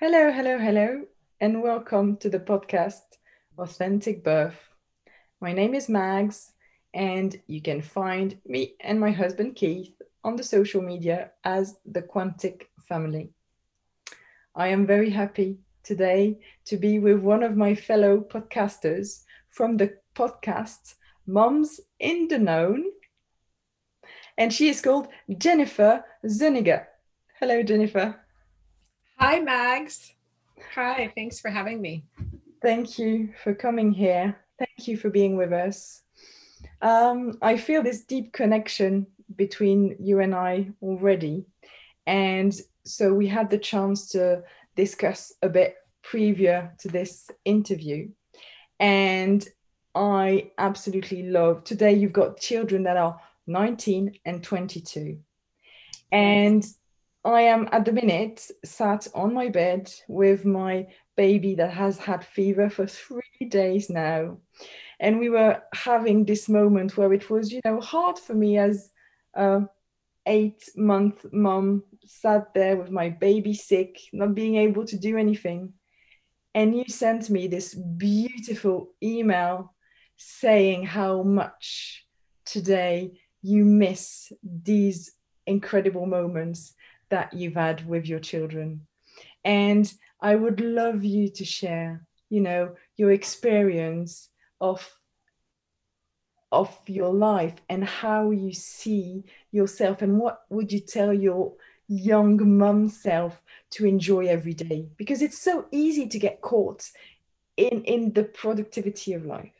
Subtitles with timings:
[0.00, 1.02] Hello, hello, hello,
[1.42, 3.02] and welcome to the podcast
[3.58, 4.58] Authentic Birth.
[5.42, 6.52] My name is Mags,
[6.94, 9.92] and you can find me and my husband Keith
[10.24, 13.28] on the social media as the Quantic Family.
[14.54, 19.98] I am very happy today to be with one of my fellow podcasters from the
[20.14, 20.94] podcast
[21.26, 22.74] Moms in the Know,
[24.38, 26.86] and she is called Jennifer Zuniga.
[27.38, 28.18] Hello, Jennifer.
[29.20, 30.14] Hi, Mags.
[30.74, 32.04] Hi, thanks for having me.
[32.62, 34.34] Thank you for coming here.
[34.58, 36.00] Thank you for being with us.
[36.80, 39.06] Um, I feel this deep connection
[39.36, 41.44] between you and I already.
[42.06, 44.42] And so we had the chance to
[44.74, 48.08] discuss a bit previous to this interview.
[48.78, 49.46] And
[49.94, 55.18] I absolutely love today you've got children that are 19 and 22.
[56.10, 56.66] And
[57.24, 62.24] I am at the minute sat on my bed with my baby that has had
[62.24, 64.38] fever for three days now.
[64.98, 68.90] And we were having this moment where it was, you know, hard for me as
[69.34, 69.62] a
[70.26, 75.74] eight month mom sat there with my baby sick, not being able to do anything.
[76.54, 79.74] And you sent me this beautiful email
[80.16, 82.06] saying how much
[82.44, 85.12] today you miss these
[85.46, 86.74] incredible moments
[87.10, 88.86] that you've had with your children.
[89.44, 94.28] And I would love you to share, you know, your experience
[94.60, 94.88] of
[96.52, 101.52] of your life and how you see yourself and what would you tell your
[101.86, 104.88] young mum self to enjoy every day?
[104.96, 106.90] Because it's so easy to get caught
[107.56, 109.52] in in the productivity of life.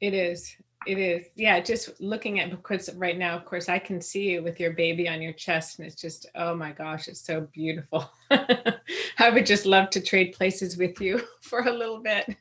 [0.00, 1.26] It is it is.
[1.34, 4.72] Yeah, just looking at because right now, of course, I can see you with your
[4.72, 8.10] baby on your chest, and it's just, oh my gosh, it's so beautiful.
[8.30, 12.36] I would just love to trade places with you for a little bit.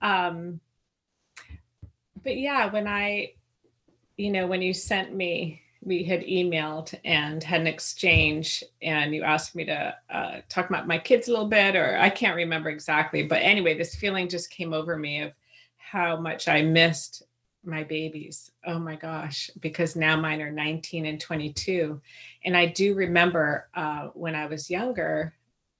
[0.00, 0.60] Um,
[2.22, 3.32] but yeah, when I,
[4.16, 9.22] you know, when you sent me, we had emailed and had an exchange, and you
[9.22, 12.70] asked me to uh, talk about my kids a little bit, or I can't remember
[12.70, 13.24] exactly.
[13.24, 15.32] But anyway, this feeling just came over me of
[15.76, 17.24] how much I missed
[17.64, 18.50] my babies.
[18.66, 22.00] Oh my gosh, because now mine are 19 and 22.
[22.44, 25.34] And I do remember uh, when I was younger,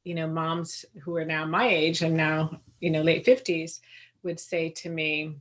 [0.04, 3.80] you know, moms who are now my age and now, you know, late 50s
[4.22, 5.36] would say to me,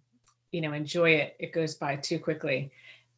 [0.52, 1.35] you know, enjoy it.
[1.40, 2.72] It goes by too quickly.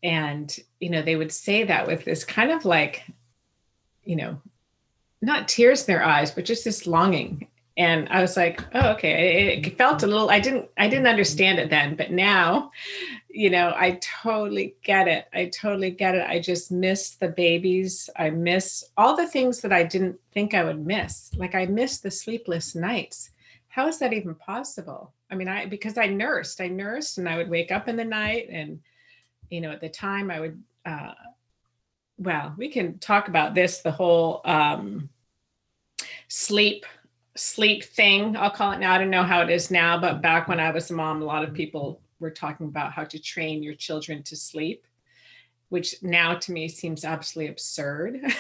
[0.04, 3.04] And, you know, they would say that with this kind of like,
[4.04, 4.42] you know,
[5.22, 7.48] not tears in their eyes, but just this longing
[7.78, 9.58] and i was like oh okay.
[9.58, 12.72] It, felt a little i didn't i didn't understand it then but now
[13.30, 15.26] you know i totally get it.
[15.34, 16.26] I totally get it.
[16.28, 18.10] I just miss the babies.
[18.16, 21.32] I miss all the things that i didn't think i would miss.
[21.36, 23.32] Like i miss the sleepless nights.
[23.68, 25.14] How is that even possible?
[25.32, 26.62] I mean i because i nursed.
[26.62, 28.80] I nursed and i would wake up in the night and
[29.50, 31.14] you know at the time i would uh
[32.18, 35.10] well we can talk about this the whole um
[36.28, 36.86] sleep
[37.36, 38.38] sleep thing.
[38.38, 38.94] I'll call it now.
[38.94, 41.26] I don't know how it is now, but back when I was a mom, a
[41.26, 44.86] lot of people were talking about how to train your children to sleep,
[45.70, 48.22] which now to me seems absolutely absurd.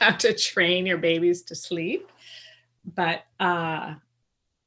[0.00, 2.10] how to train your babies to sleep.
[2.94, 3.94] But uh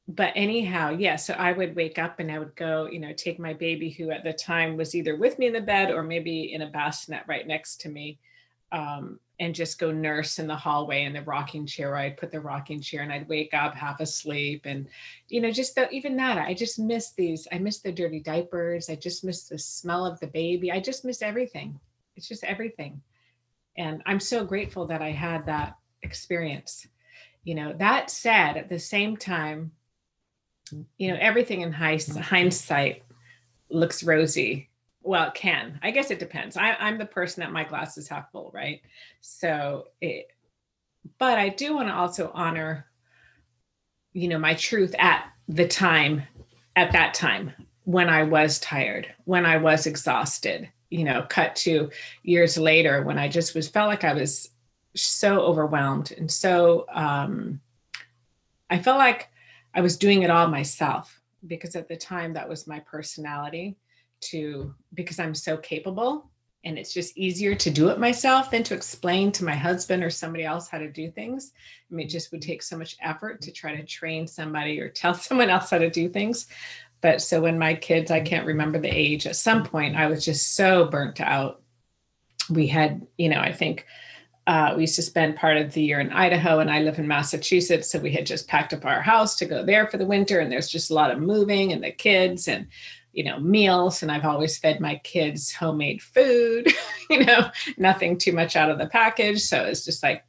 [0.08, 3.38] but anyhow, yeah, so I would wake up and I would go, you know, take
[3.38, 6.52] my baby who at the time was either with me in the bed or maybe
[6.52, 8.18] in a bassinet right next to me.
[8.72, 11.96] Um, and just go nurse in the hallway in the rocking chair.
[11.96, 14.66] I'd put the rocking chair and I'd wake up half asleep.
[14.66, 14.86] And,
[15.28, 17.48] you know, just the, even that, I just miss these.
[17.50, 18.88] I miss the dirty diapers.
[18.88, 20.70] I just miss the smell of the baby.
[20.70, 21.80] I just miss everything.
[22.14, 23.02] It's just everything.
[23.76, 26.86] And I'm so grateful that I had that experience.
[27.42, 29.72] You know, that said, at the same time,
[30.98, 33.02] you know, everything in hindsight
[33.70, 34.70] looks rosy
[35.02, 35.78] well it can.
[35.82, 36.56] I guess it depends.
[36.56, 38.80] I, i'm the person that my glass is half full right?
[39.20, 40.28] So it
[41.18, 42.86] but i do want to also honor
[44.12, 46.22] you know my truth at the time
[46.76, 47.52] at that time
[47.84, 51.90] when i was tired when i was exhausted you know cut to
[52.22, 54.50] years later when i just was felt like i was
[54.94, 57.60] so overwhelmed and so um
[58.70, 59.28] i felt like
[59.74, 63.76] i was doing it all myself because at the time that was my personality
[64.22, 66.30] to because I'm so capable
[66.64, 70.10] and it's just easier to do it myself than to explain to my husband or
[70.10, 71.52] somebody else how to do things.
[71.90, 74.88] I mean, it just would take so much effort to try to train somebody or
[74.90, 76.46] tell someone else how to do things.
[77.00, 80.24] But so when my kids, I can't remember the age, at some point I was
[80.24, 81.62] just so burnt out.
[82.48, 83.86] We had, you know, I think
[84.46, 87.06] uh, we used to spend part of the year in Idaho, and I live in
[87.06, 87.90] Massachusetts.
[87.90, 90.50] So we had just packed up our house to go there for the winter, and
[90.50, 92.66] there's just a lot of moving and the kids and
[93.12, 94.02] you know meals.
[94.02, 96.72] And I've always fed my kids homemade food,
[97.10, 99.40] you know, nothing too much out of the package.
[99.40, 100.24] So it's just like,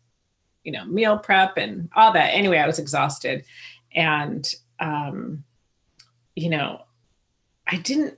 [0.64, 2.30] you know, meal prep and all that.
[2.30, 3.46] Anyway, I was exhausted,
[3.94, 4.48] and
[4.80, 5.44] um,
[6.36, 6.84] you know,
[7.68, 8.18] I didn't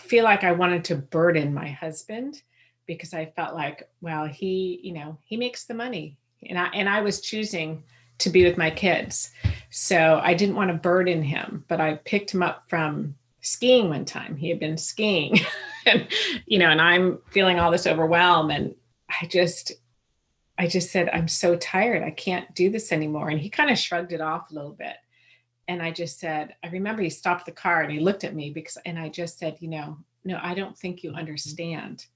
[0.00, 2.42] feel like I wanted to burden my husband
[2.86, 6.16] because I felt like, well, he, you know, he makes the money.
[6.48, 7.82] And I and I was choosing
[8.18, 9.30] to be with my kids.
[9.70, 13.14] So I didn't want to burden him, but I picked him up from
[13.46, 14.36] skiing one time.
[14.36, 15.38] He had been skiing.
[15.86, 16.08] and
[16.46, 18.74] you know, and I'm feeling all this overwhelm and
[19.08, 19.72] I just
[20.58, 22.02] I just said, I'm so tired.
[22.02, 23.28] I can't do this anymore.
[23.28, 24.96] And he kind of shrugged it off a little bit.
[25.68, 28.50] And I just said, I remember he stopped the car and he looked at me
[28.50, 32.06] because, and I just said, you know, no, I don't think you understand.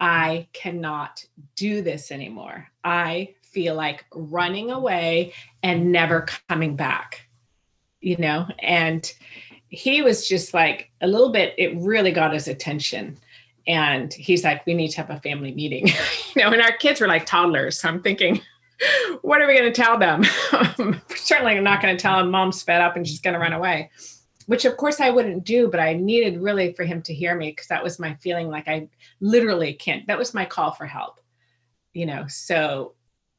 [0.00, 1.24] I cannot
[1.56, 2.68] do this anymore.
[2.84, 7.26] I feel like running away and never coming back,
[8.00, 8.46] you know?
[8.60, 9.12] And
[9.72, 13.18] he was just like a little bit, it really got his attention.
[13.66, 15.88] And he's like, we need to have a family meeting,
[16.34, 17.78] you know, and our kids were like toddlers.
[17.78, 18.40] So I'm thinking,
[19.22, 20.24] what are we going to tell them?
[21.08, 23.52] Certainly, I'm not going to tell them mom's fed up and she's going to run
[23.52, 23.90] away
[24.46, 27.50] which of course I wouldn't do, but I needed really for him to hear me
[27.50, 28.88] because that was my feeling like I
[29.20, 30.06] literally can't.
[30.06, 31.20] That was my call for help,
[31.92, 32.26] you know.
[32.28, 32.94] So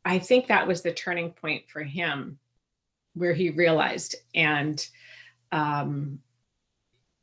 [0.05, 2.39] I think that was the turning point for him
[3.13, 4.15] where he realized.
[4.33, 4.85] And,
[5.53, 6.19] um,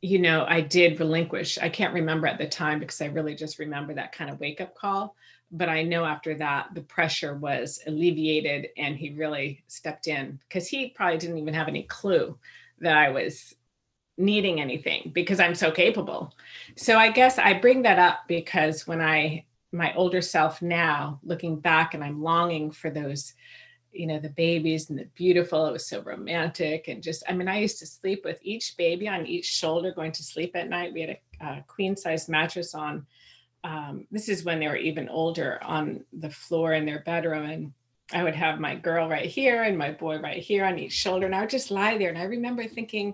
[0.01, 1.59] you know, I did relinquish.
[1.59, 4.61] I can't remember at the time because I really just remember that kind of wake
[4.61, 5.15] up call.
[5.51, 10.67] But I know after that, the pressure was alleviated and he really stepped in because
[10.67, 12.37] he probably didn't even have any clue
[12.79, 13.53] that I was
[14.17, 16.33] needing anything because I'm so capable.
[16.77, 21.59] So I guess I bring that up because when I, my older self now, looking
[21.59, 23.33] back and I'm longing for those,
[23.91, 26.87] you know, the babies and the beautiful, it was so romantic.
[26.87, 30.11] And just, I mean, I used to sleep with each baby on each shoulder going
[30.13, 30.93] to sleep at night.
[30.93, 33.05] We had a, a queen size mattress on.
[33.63, 37.45] Um, this is when they were even older on the floor in their bedroom.
[37.45, 37.73] And
[38.13, 41.25] I would have my girl right here and my boy right here on each shoulder.
[41.25, 42.09] And I would just lie there.
[42.09, 43.13] And I remember thinking,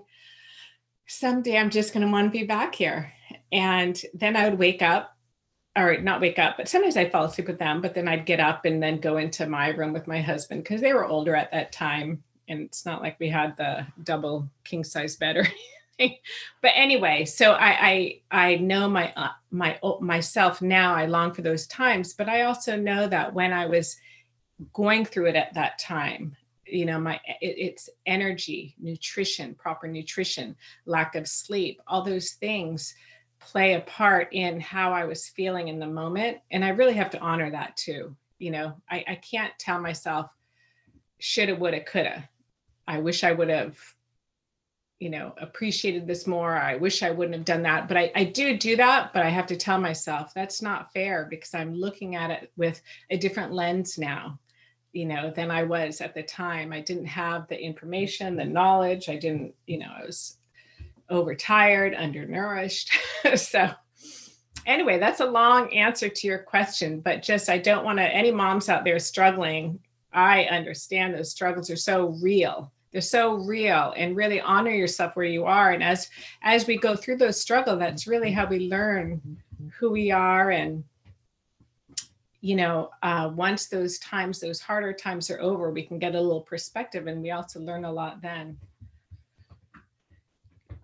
[1.06, 3.12] someday I'm just going to want to be back here.
[3.52, 5.16] And then I would wake up,
[5.76, 7.80] or not wake up, but sometimes I'd fall asleep with them.
[7.80, 10.80] But then I'd get up and then go into my room with my husband because
[10.80, 12.22] they were older at that time.
[12.48, 15.46] And it's not like we had the double king size bed or
[15.98, 16.18] anything.
[16.62, 20.94] But anyway, so I I, I know my uh, my myself now.
[20.94, 23.96] I long for those times, but I also know that when I was
[24.72, 26.36] going through it at that time
[26.70, 30.54] you know my it, it's energy nutrition proper nutrition
[30.86, 32.94] lack of sleep all those things
[33.40, 37.10] play a part in how i was feeling in the moment and i really have
[37.10, 38.74] to honor that too you know?
[38.90, 40.30] I, I can't tell myself
[41.18, 42.28] shoulda woulda coulda.
[42.86, 43.76] I wish i would have
[45.00, 46.56] you know appreciated this more.
[46.56, 47.88] I wish i wouldn't have done that.
[47.88, 51.26] But I, I do do that but i have to tell myself that's not fair
[51.28, 52.80] because i'm looking at it with
[53.10, 54.38] a different lens now
[54.92, 56.72] you know than i was at the time.
[56.72, 59.08] I didn't have the information the knowledge.
[59.08, 60.37] I didn't you know i was
[61.10, 62.90] overtired undernourished
[63.34, 63.68] so
[64.66, 68.30] anyway that's a long answer to your question but just i don't want to any
[68.30, 69.78] moms out there struggling
[70.12, 75.26] i understand those struggles are so real they're so real and really honor yourself where
[75.26, 76.08] you are and as
[76.42, 79.20] as we go through those struggles that's really how we learn
[79.78, 80.84] who we are and
[82.40, 86.20] you know, uh, once those times, those harder times are over, we can get a
[86.20, 88.56] little perspective and we also learn a lot then.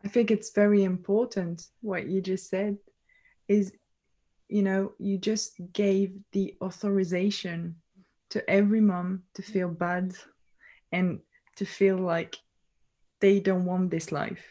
[0.05, 2.77] I think it's very important what you just said
[3.49, 3.73] is,
[4.49, 7.77] you know, you just gave the authorization
[8.31, 10.15] to every mom to feel bad
[10.93, 11.21] and
[11.57, 12.37] to feel like
[13.21, 14.45] they don't want this life.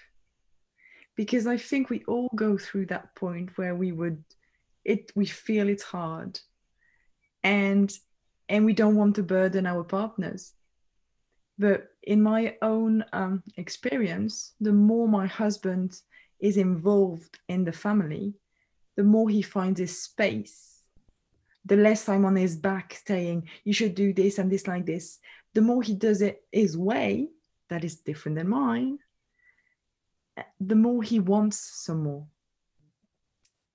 [1.16, 4.24] Because I think we all go through that point where we would,
[4.84, 6.40] it, we feel it's hard
[7.44, 7.94] and
[8.50, 10.54] and we don't want to burden our partners
[11.58, 16.02] but in my own um, experience the more my husband
[16.40, 18.34] is involved in the family
[18.96, 20.82] the more he finds his space
[21.66, 25.20] the less i'm on his back saying you should do this and this like this
[25.54, 27.30] the more he does it his way
[27.70, 28.98] that is different than mine
[30.60, 32.26] the more he wants some more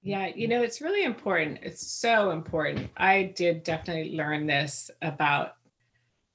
[0.03, 1.59] yeah, you know, it's really important.
[1.63, 2.89] It's so important.
[2.97, 5.57] I did definitely learn this about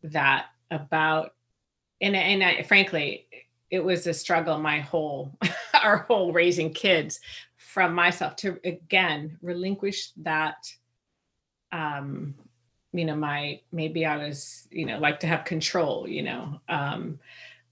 [0.03, 1.33] that, about,
[2.01, 3.27] and, and I, frankly,
[3.69, 5.37] it was a struggle my whole,
[5.83, 7.19] our whole raising kids
[7.57, 10.57] from myself to again relinquish that
[11.71, 12.35] um,
[12.91, 17.17] you know my maybe i was you know like to have control you know um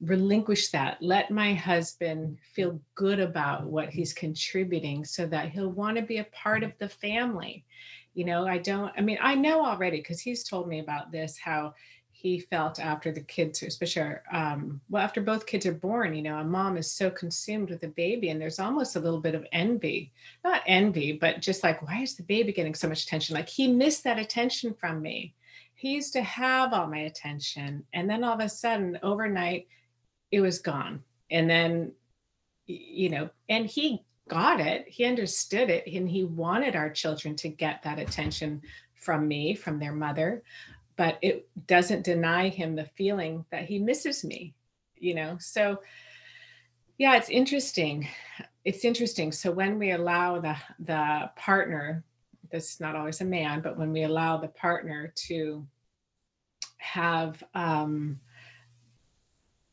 [0.02, 0.98] relinquish that.
[1.02, 6.18] Let my husband feel good about what he's contributing so that he'll want to be
[6.18, 7.66] a part of the family.
[8.14, 11.38] You know i don't i mean i know already because he's told me about this
[11.38, 11.74] how
[12.22, 16.38] he felt after the kids especially um, well after both kids are born you know
[16.38, 19.46] a mom is so consumed with the baby and there's almost a little bit of
[19.52, 20.12] envy
[20.44, 23.68] not envy but just like why is the baby getting so much attention like he
[23.68, 25.34] missed that attention from me
[25.76, 29.68] he used to have all my attention and then all of a sudden overnight
[30.32, 31.04] it was gone.
[31.30, 31.92] And then,
[32.66, 37.50] you know, and he got it, he understood it, and he wanted our children to
[37.50, 38.62] get that attention
[38.96, 40.44] from me, from their mother.
[41.02, 44.54] But it doesn't deny him the feeling that he misses me,
[45.00, 45.36] you know?
[45.40, 45.82] So,
[47.00, 48.08] yeah, it's interesting.
[48.66, 49.32] It's interesting.
[49.32, 52.04] So when we allow the the partner,
[52.52, 55.66] this is not always a man, but when we allow the partner to
[56.78, 58.20] have um,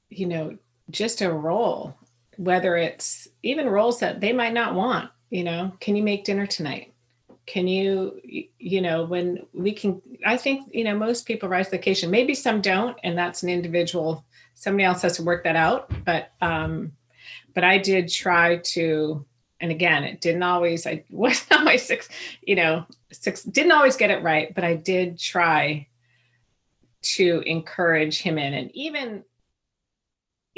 [0.09, 0.57] you know,
[0.91, 1.95] just a role,
[2.39, 6.47] whether it's even roles that they might not want, you know, can you make dinner
[6.47, 6.95] tonight?
[7.49, 8.21] Can you,
[8.59, 12.11] you know, when we can, I think, you know, most people rise to the occasion.
[12.11, 14.25] Maybe some don't, and that's an individual,
[14.55, 15.91] somebody else has to work that out.
[16.05, 16.93] But, um,
[17.55, 19.25] but I did try to,
[19.61, 22.09] and again, it didn't always, I wasn't always six,
[22.43, 25.89] you know, six, didn't always get it right, but I did try
[27.01, 28.55] to encourage him in.
[28.55, 29.25] And even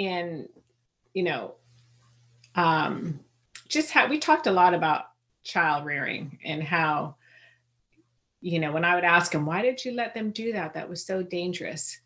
[0.01, 0.49] in
[1.13, 1.55] you know
[2.55, 3.21] um
[3.69, 5.10] just how we talked a lot about
[5.43, 7.17] child rearing and how
[8.41, 10.89] you know when i would ask him why did you let them do that that
[10.89, 12.01] was so dangerous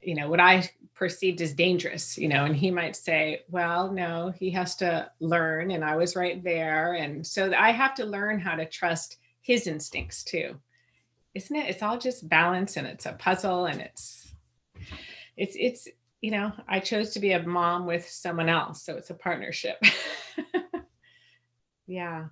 [0.00, 4.32] you know what i perceived as dangerous you know and he might say well no
[4.38, 8.38] he has to learn and i was right there and so i have to learn
[8.38, 10.54] how to trust his instincts too
[11.34, 14.34] isn't it it's all just balance and it's a puzzle and it's
[15.36, 15.88] it's it's
[16.22, 18.84] you know, I chose to be a mom with someone else.
[18.84, 19.82] So it's a partnership.
[21.86, 22.26] yeah.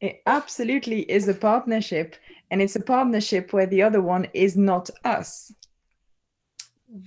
[0.00, 2.16] It absolutely is a partnership.
[2.50, 5.54] And it's a partnership where the other one is not us.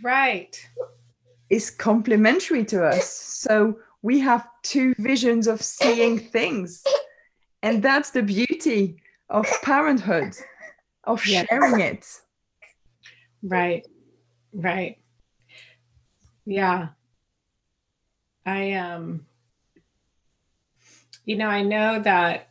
[0.02, 0.60] Right.
[1.50, 3.08] Is complementary to us.
[3.10, 6.84] So we have two visions of seeing things.
[7.62, 10.36] And that's the beauty of parenthood,
[11.04, 11.48] of yes.
[11.48, 12.08] sharing it.
[13.44, 13.86] Right.
[14.54, 14.98] Right.
[16.46, 16.90] Yeah.
[18.46, 19.26] I um
[21.26, 22.50] you know, I know that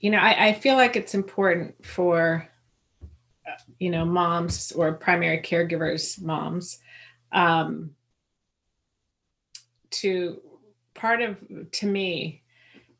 [0.00, 2.46] you know, I, I feel like it's important for
[3.78, 6.78] you know, moms or primary caregivers, moms,
[7.32, 7.90] um,
[9.90, 10.40] to
[10.94, 11.36] part of
[11.72, 12.42] to me,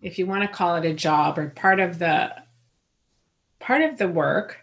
[0.02, 2.34] if you want to call it a job or part of the
[3.58, 4.58] part of the work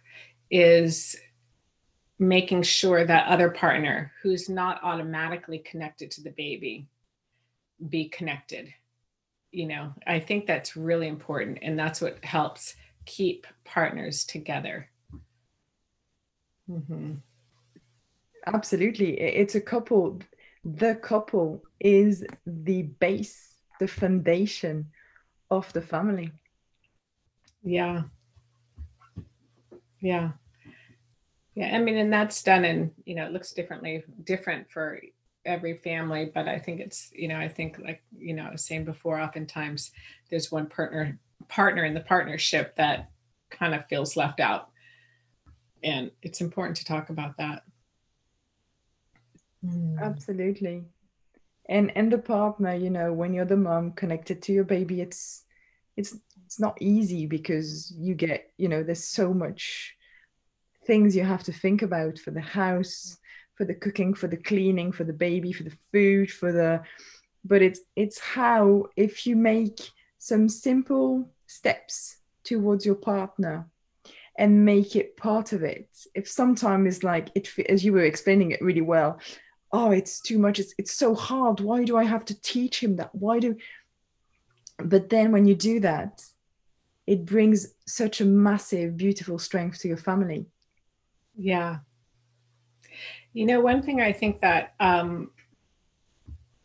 [0.50, 1.16] is
[2.20, 6.86] making sure that other partner who's not automatically connected to the baby
[7.90, 8.72] be connected
[9.52, 14.90] you know i think that's really important and that's what helps keep partners together.
[16.70, 17.16] Mm-hmm.
[18.48, 19.20] absolutely.
[19.20, 20.22] It's a couple
[20.64, 24.92] the couple is the base the foundation
[25.50, 26.32] of the family.
[27.64, 28.04] Yeah.
[30.00, 30.32] Yeah.
[31.56, 35.02] Yeah, I mean, and that's done and you know, it looks differently, different for
[35.46, 38.66] every family, but I think it's, you know, I think like, you know, I was
[38.66, 39.92] saying before, oftentimes
[40.30, 43.10] there's one partner partner in the partnership that
[43.50, 44.70] kind of feels left out.
[45.84, 47.64] And it's important to talk about that.
[49.66, 49.98] Hmm.
[50.00, 50.86] Absolutely.
[51.68, 55.44] And and the partner, you know, when you're the mom connected to your baby, it's
[55.98, 59.96] it's it's not easy because you get, you know, there's so much
[60.86, 63.18] things you have to think about for the house
[63.62, 66.82] for the cooking for the cleaning for the baby for the food for the
[67.46, 69.80] but it's it's how if you make
[70.18, 73.70] some simple steps towards your partner
[74.36, 78.64] and make it part of it if sometimes like it as you were explaining it
[78.64, 79.20] really well
[79.72, 82.96] oh it's too much it's, it's so hard why do i have to teach him
[82.96, 83.56] that why do
[84.84, 86.24] but then when you do that
[87.06, 90.48] it brings such a massive beautiful strength to your family
[91.36, 91.78] yeah.
[93.34, 95.32] You know, one thing I think that, um,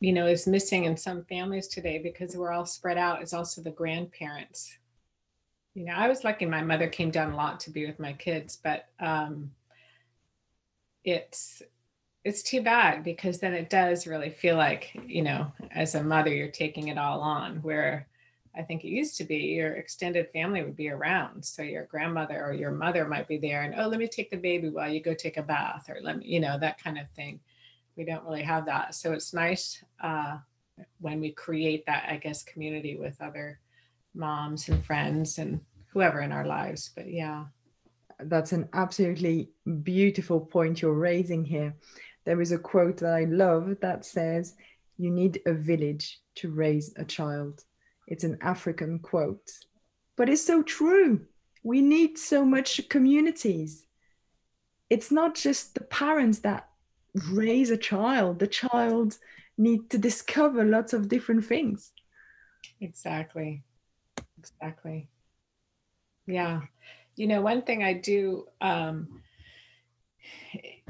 [0.00, 3.62] you know, is missing in some families today because we're all spread out is also
[3.62, 4.76] the grandparents.
[5.74, 8.12] You know, I was lucky my mother came down a lot to be with my
[8.14, 9.50] kids, but um,
[11.04, 11.62] it's
[12.24, 16.34] it's too bad because then it does really feel like, you know, as a mother,
[16.34, 18.08] you're taking it all on where
[18.56, 21.44] I think it used to be your extended family would be around.
[21.44, 24.36] So your grandmother or your mother might be there and, oh, let me take the
[24.36, 27.08] baby while you go take a bath or let me, you know, that kind of
[27.10, 27.40] thing.
[27.96, 28.94] We don't really have that.
[28.94, 30.38] So it's nice uh,
[31.00, 33.60] when we create that, I guess, community with other
[34.14, 35.60] moms and friends and
[35.92, 36.90] whoever in our lives.
[36.94, 37.44] But yeah.
[38.18, 39.50] That's an absolutely
[39.82, 41.74] beautiful point you're raising here.
[42.24, 44.54] There is a quote that I love that says,
[44.96, 47.62] You need a village to raise a child.
[48.06, 49.50] It's an African quote,
[50.16, 51.26] but it's so true.
[51.62, 53.86] We need so much communities.
[54.88, 56.68] It's not just the parents that
[57.30, 59.18] raise a child, the child
[59.58, 61.92] need to discover lots of different things.
[62.80, 63.64] Exactly.
[64.38, 65.08] Exactly.
[66.26, 66.62] Yeah.
[67.16, 69.22] You know, one thing I do, um,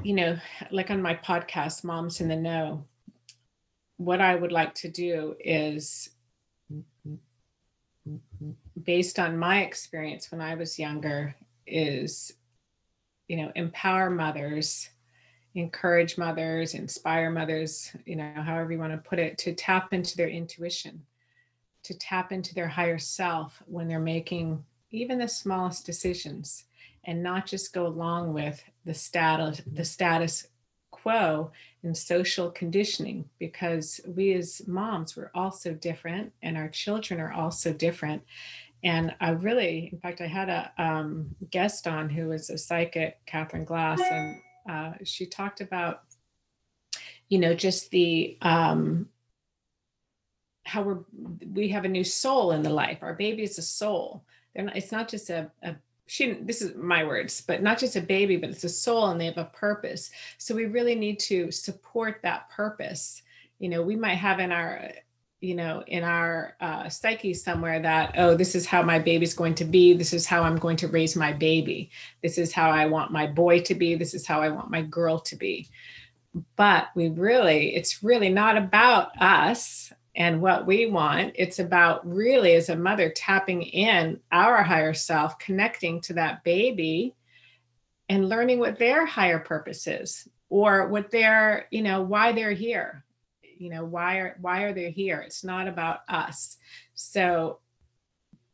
[0.03, 0.37] you know,
[0.71, 2.85] like on my podcast, Moms in the Know,
[3.97, 6.09] what I would like to do is
[8.83, 12.33] based on my experience when I was younger, is
[13.27, 14.89] you know, empower mothers,
[15.53, 20.15] encourage mothers, inspire mothers, you know, however you want to put it, to tap into
[20.15, 21.01] their intuition,
[21.83, 26.65] to tap into their higher self when they're making even the smallest decisions
[27.03, 30.47] and not just go along with the status the status
[30.91, 31.51] quo
[31.83, 37.71] in social conditioning because we as moms we're also different and our children are also
[37.73, 38.21] different
[38.83, 43.19] and i really in fact i had a um, guest on who was a psychic
[43.25, 44.37] catherine glass and
[44.69, 46.03] uh, she talked about
[47.29, 49.07] you know just the um,
[50.67, 50.99] how we're
[51.53, 52.99] we have a new soul in the life.
[53.01, 54.23] Our baby is a soul.
[54.53, 55.75] They're not, it's not just a, a
[56.07, 59.19] she this is my words but not just a baby but it's a soul and
[59.19, 60.11] they have a purpose.
[60.37, 63.21] So we really need to support that purpose.
[63.59, 64.91] You know we might have in our
[65.39, 69.53] you know in our uh, psyche somewhere that oh this is how my baby's going
[69.53, 71.91] to be this is how i'm going to raise my baby
[72.23, 74.81] this is how i want my boy to be this is how i want my
[74.81, 75.67] girl to be
[76.55, 81.33] but we really it's really not about us and what we want.
[81.35, 87.15] It's about really, as a mother, tapping in our higher self, connecting to that baby
[88.09, 93.05] and learning what their higher purpose is or what their, you know, why they're here.
[93.59, 95.19] You know, why are why are they here?
[95.19, 96.57] It's not about us.
[96.93, 97.59] So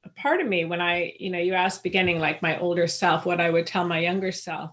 [0.03, 3.25] a part of me, when I, you know, you asked beginning like my older self,
[3.25, 4.71] what I would tell my younger self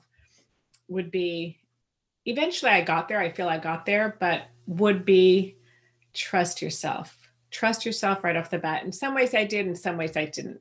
[0.89, 1.59] would be
[2.27, 3.21] eventually I got there.
[3.21, 5.57] I feel I got there, but would be
[6.13, 7.17] trust yourself.
[7.51, 8.85] Trust yourself right off the bat.
[8.85, 10.61] In some ways I did, in some ways I didn't.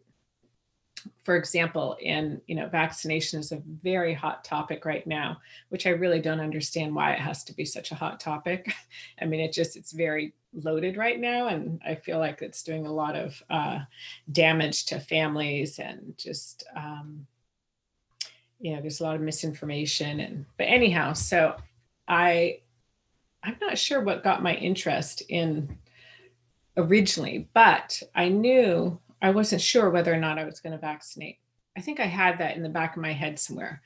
[1.23, 5.37] For example, in you know, vaccination is a very hot topic right now,
[5.69, 8.73] which I really don't understand why it has to be such a hot topic.
[9.21, 12.85] I mean, it just it's very loaded right now, and I feel like it's doing
[12.85, 13.79] a lot of uh,
[14.31, 17.27] damage to families and just um,
[18.59, 21.55] you know, there's a lot of misinformation and but anyhow, so
[22.07, 22.59] I
[23.43, 25.77] I'm not sure what got my interest in
[26.75, 31.39] originally, but I knew I wasn't sure whether or not I was going to vaccinate.
[31.77, 33.81] I think I had that in the back of my head somewhere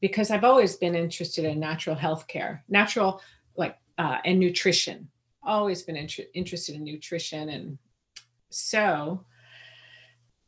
[0.00, 3.20] because I've always been interested in natural health care, natural
[3.56, 5.08] like uh, and nutrition.
[5.42, 7.78] Always been int- interested in nutrition, and
[8.50, 9.24] so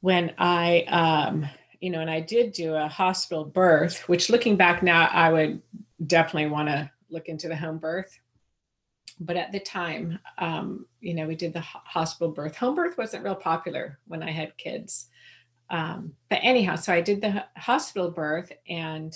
[0.01, 1.48] when I, um,
[1.81, 5.62] you know, and I did do a hospital birth, which looking back now, I would
[6.07, 8.18] definitely want to look into the home birth
[9.20, 12.57] but at the time, um, you know, we did the hospital birth.
[12.57, 15.09] Home birth wasn't real popular when I had kids.
[15.70, 19.14] Um, but anyhow, so I did the hospital birth, and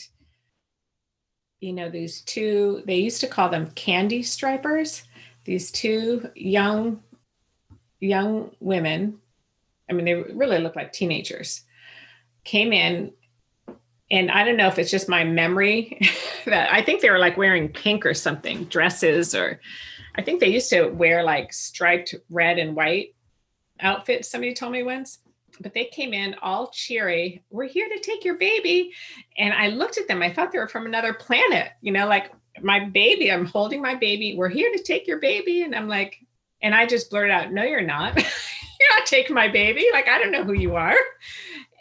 [1.61, 5.05] you know, these two, they used to call them candy stripers.
[5.45, 7.03] These two young,
[8.01, 9.19] young women,
[9.89, 11.63] I mean, they really looked like teenagers,
[12.45, 13.13] came in
[14.13, 15.99] and I don't know if it's just my memory
[16.45, 19.59] that I think they were like wearing pink or something, dresses, or
[20.15, 23.15] I think they used to wear like striped red and white
[23.81, 24.29] outfits.
[24.29, 25.19] Somebody told me once,
[25.61, 27.43] but they came in all cheery.
[27.51, 28.93] We're here to take your baby.
[29.39, 32.33] And I looked at them, I thought they were from another planet, you know, like
[32.61, 34.37] my baby, I'm holding my baby.
[34.37, 35.63] We're here to take your baby.
[35.63, 36.19] And I'm like,
[36.63, 38.15] and I just blurted out, no, you're not.
[38.17, 39.87] you're not taking my baby.
[39.93, 40.97] Like, I don't know who you are.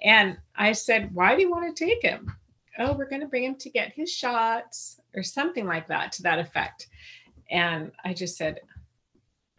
[0.03, 2.31] And I said, Why do you want to take him?
[2.79, 6.23] Oh, we're going to bring him to get his shots or something like that to
[6.23, 6.87] that effect.
[7.51, 8.61] And I just said,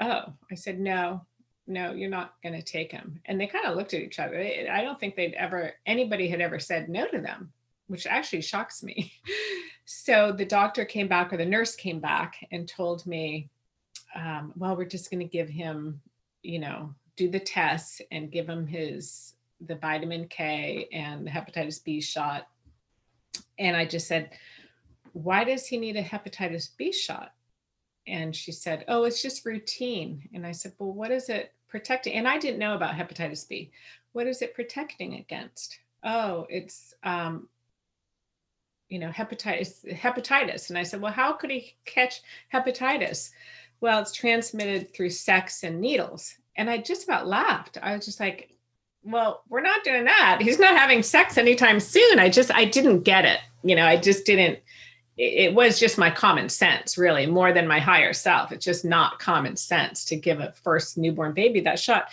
[0.01, 1.25] Oh, I said, No,
[1.67, 3.21] no, you're not going to take him.
[3.27, 4.39] And they kind of looked at each other.
[4.39, 7.53] I don't think they'd ever, anybody had ever said no to them,
[7.87, 9.13] which actually shocks me.
[9.85, 13.49] so the doctor came back or the nurse came back and told me,
[14.17, 16.01] um, well, we're just going to give him,
[16.43, 19.35] you know, do the tests and give him his
[19.67, 22.49] the vitamin K and the hepatitis B shot.
[23.59, 24.31] And I just said,
[25.13, 27.33] why does he need a hepatitis B shot?
[28.07, 30.29] And she said, oh, it's just routine.
[30.35, 32.15] And I said, well, what is it protecting?
[32.15, 33.71] And I didn't know about hepatitis B.
[34.13, 35.79] What is it protecting against?
[36.05, 37.49] Oh, it's um,
[38.93, 40.69] you know, hepatitis, hepatitis.
[40.69, 42.21] And I said, well, how could he catch
[42.53, 43.31] hepatitis?
[43.81, 46.35] Well, it's transmitted through sex and needles.
[46.57, 47.79] And I just about laughed.
[47.83, 48.51] I was just like,
[49.03, 50.41] well, we're not doing that.
[50.43, 52.19] He's not having sex anytime soon.
[52.19, 53.41] I just, I didn't get it.
[53.65, 54.59] You know, I just didn't,
[55.17, 58.53] it, was just my common sense, really, more than my higher self.
[58.53, 62.11] It's just not common sense to give a first newborn baby that shot.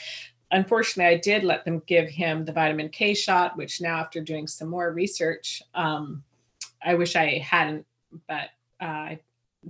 [0.52, 4.48] Unfortunately, I did let them give him the vitamin K shot, which now, after doing
[4.48, 6.24] some more research, um,
[6.84, 7.86] I wish I hadn't,
[8.28, 9.16] but uh,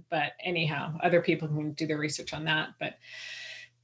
[0.10, 2.70] but anyhow, other people can do their research on that.
[2.80, 2.96] But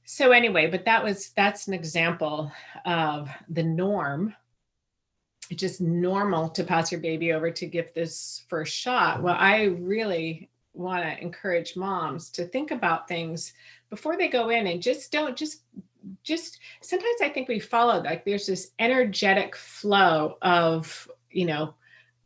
[0.04, 2.50] so anyway, but that was that's an example
[2.84, 4.34] of the norm.
[5.50, 9.16] It's just normal to pass your baby over to give this first shot.
[9.16, 9.24] Mm-hmm.
[9.24, 13.52] Well, I really want to encourage moms to think about things
[13.88, 15.62] before they go in and just don't just
[16.22, 21.74] just sometimes I think we follow like there's this energetic flow of you know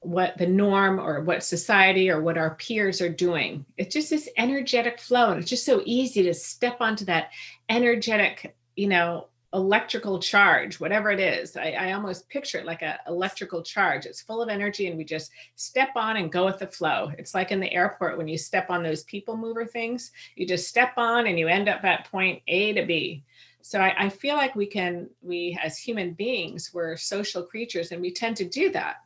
[0.00, 3.64] what the norm or what society or what our peers are doing.
[3.76, 5.30] It's just this energetic flow.
[5.30, 7.30] And it's just so easy to step onto that
[7.68, 11.56] energetic, you know, electrical charge, whatever it is.
[11.56, 14.06] I, I almost picture it like an electrical charge.
[14.06, 17.10] It's full of energy and we just step on and go with the flow.
[17.18, 20.68] It's like in the airport when you step on those people mover things, you just
[20.68, 23.24] step on and you end up at point A to B.
[23.62, 28.00] So I, I feel like we can, we as human beings, we're social creatures and
[28.00, 28.96] we tend to do that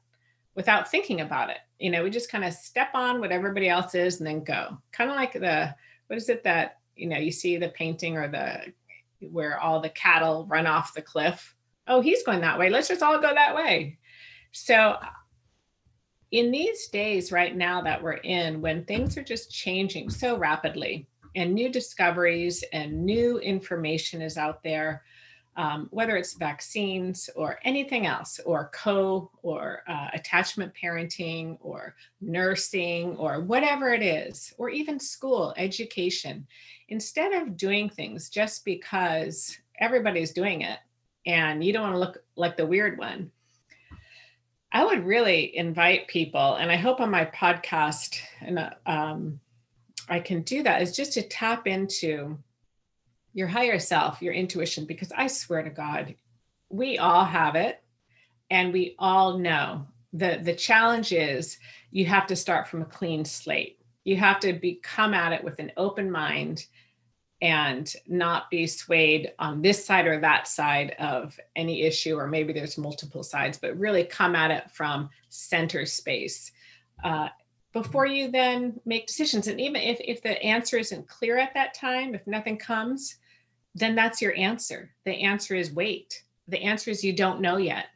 [0.55, 1.59] without thinking about it.
[1.79, 4.79] You know, we just kind of step on what everybody else is and then go.
[4.93, 5.75] Kind of like the
[6.09, 8.73] what is it that, you know, you see the painting or the
[9.31, 11.55] where all the cattle run off the cliff.
[11.87, 12.71] Oh, he's going that way.
[12.71, 13.99] Let's just all go that way.
[14.53, 14.97] So
[16.31, 21.07] in these days right now that we're in when things are just changing so rapidly
[21.37, 25.03] and new discoveries and new information is out there
[25.57, 33.17] um, whether it's vaccines or anything else, or co or uh, attachment parenting or nursing
[33.17, 36.47] or whatever it is, or even school education,
[36.89, 40.79] instead of doing things just because everybody's doing it
[41.27, 43.31] and you don't want to look like the weird one,
[44.73, 49.39] I would really invite people, and I hope on my podcast, and um,
[50.09, 52.37] I can do that, is just to tap into
[53.35, 56.15] your higher self, your intuition, because I swear to God,
[56.71, 57.83] we all have it
[58.49, 59.87] and we all know.
[60.13, 61.59] The, the challenge is
[61.91, 63.81] you have to start from a clean slate.
[64.05, 66.65] You have to be come at it with an open mind
[67.43, 72.53] and not be swayed on this side or that side of any issue, or maybe
[72.53, 76.53] there's multiple sides, but really come at it from center space.
[77.03, 77.29] Uh,
[77.73, 79.49] before you then make decisions.
[79.49, 83.17] And even if, if the answer isn't clear at that time, if nothing comes,
[83.75, 84.91] then that's your answer.
[85.05, 86.23] The answer is wait.
[86.49, 87.87] The answer is you don't know yet.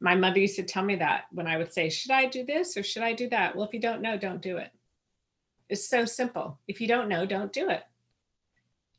[0.00, 2.76] My mother used to tell me that when I would say, Should I do this
[2.76, 3.56] or should I do that?
[3.56, 4.70] Well, if you don't know, don't do it.
[5.68, 6.58] It's so simple.
[6.68, 7.82] If you don't know, don't do it.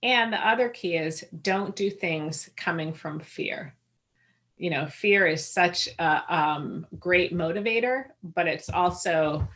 [0.03, 3.75] And the other key is don't do things coming from fear.
[4.57, 9.47] You know, fear is such a um, great motivator, but it's also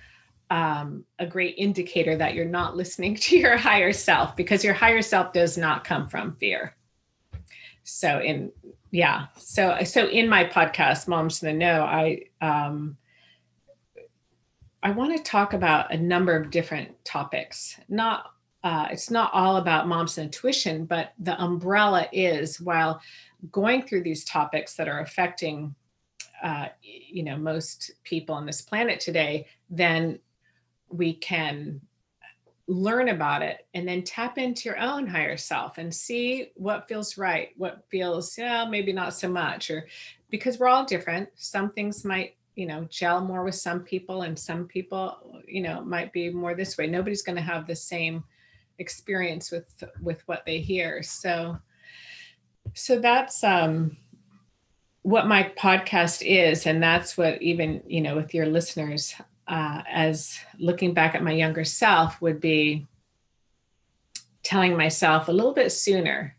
[0.49, 5.01] um, a great indicator that you're not listening to your higher self because your higher
[5.01, 6.75] self does not come from fear.
[7.83, 8.51] So in
[8.91, 12.97] yeah, so so in my podcast, Moms in the Know, I um,
[14.81, 17.79] I want to talk about a number of different topics.
[17.87, 18.31] Not
[18.63, 23.01] uh, it's not all about mom's intuition, but the umbrella is while
[23.51, 25.73] going through these topics that are affecting
[26.43, 30.19] uh, you know most people on this planet today, then
[30.89, 31.81] we can
[32.67, 37.17] learn about it and then tap into your own higher self and see what feels
[37.17, 39.87] right what feels yeah maybe not so much or
[40.29, 41.29] because we're all different.
[41.35, 45.81] Some things might you know gel more with some people and some people you know
[45.81, 46.87] might be more this way.
[46.87, 48.23] Nobody's going to have the same
[48.79, 51.01] experience with with what they hear.
[51.03, 51.57] So
[52.73, 53.97] so that's um
[55.01, 56.67] what my podcast is.
[56.67, 59.15] And that's what even you know with your listeners
[59.49, 62.87] uh, as looking back at my younger self would be
[64.43, 66.35] telling myself a little bit sooner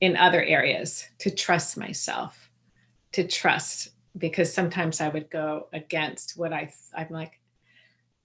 [0.00, 2.50] in other areas to trust myself
[3.12, 7.40] to trust because sometimes i would go against what i i'm like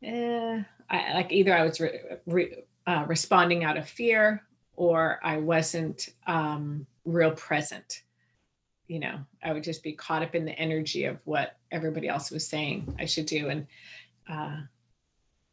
[0.03, 1.91] eh, I, like either i was re,
[2.25, 4.43] re, uh, responding out of fear
[4.79, 8.03] or I wasn't um, real present.
[8.87, 12.31] You know, I would just be caught up in the energy of what everybody else
[12.31, 13.49] was saying I should do.
[13.49, 13.67] And
[14.29, 14.57] uh,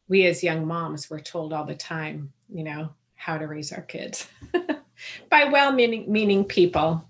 [0.07, 3.81] we as young moms were told all the time, you know, how to raise our
[3.81, 4.27] kids
[5.29, 7.03] by well meaning meaning people.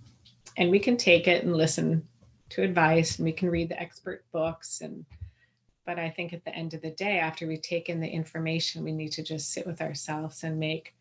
[0.57, 2.07] And we can take it and listen
[2.49, 5.05] to advice and we can read the expert books and
[5.85, 8.91] but I think at the end of the day, after we've taken the information, we
[8.91, 10.93] need to just sit with ourselves and make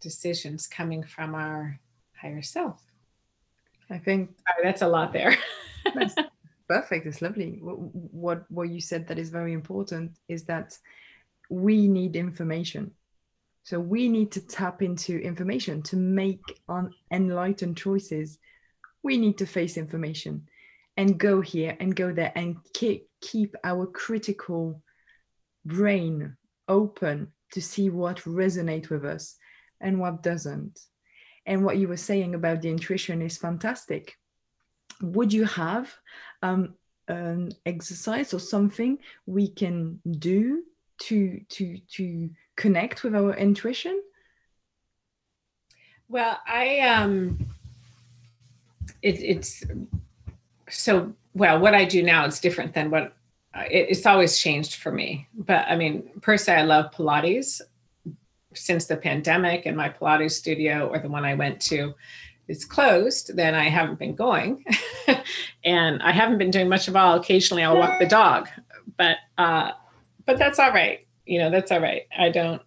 [0.00, 1.78] decisions coming from our
[2.20, 2.82] higher self.
[3.88, 5.36] I think Sorry, that's a lot there.
[6.72, 7.06] Perfect.
[7.06, 7.58] It's lovely.
[7.60, 10.78] What what you said that is very important is that
[11.50, 12.92] we need information.
[13.64, 18.38] So we need to tap into information to make on enlightened choices.
[19.02, 20.48] We need to face information
[20.96, 24.82] and go here and go there and keep keep our critical
[25.66, 26.36] brain
[26.68, 29.36] open to see what resonate with us
[29.80, 30.80] and what doesn't.
[31.44, 34.16] And what you were saying about the intuition is fantastic.
[35.02, 35.92] Would you have
[36.42, 36.74] um,
[37.08, 40.62] an exercise or something we can do
[41.00, 44.00] to to to connect with our intuition?
[46.08, 47.46] Well, I um,
[49.02, 49.64] it, it's
[50.68, 51.58] so well.
[51.58, 53.14] What I do now is different than what
[53.54, 55.28] it, it's always changed for me.
[55.34, 57.60] But I mean, personally, I love Pilates
[58.54, 61.94] since the pandemic and my Pilates studio or the one I went to
[62.48, 64.64] is closed, then I haven't been going.
[65.64, 67.16] and I haven't been doing much of all.
[67.16, 68.48] Occasionally I'll walk the dog.
[68.96, 69.72] But uh
[70.24, 71.06] but that's all right.
[71.24, 72.02] You know, that's all right.
[72.16, 72.62] I don't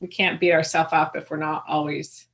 [0.00, 2.26] we can't beat ourselves up if we're not always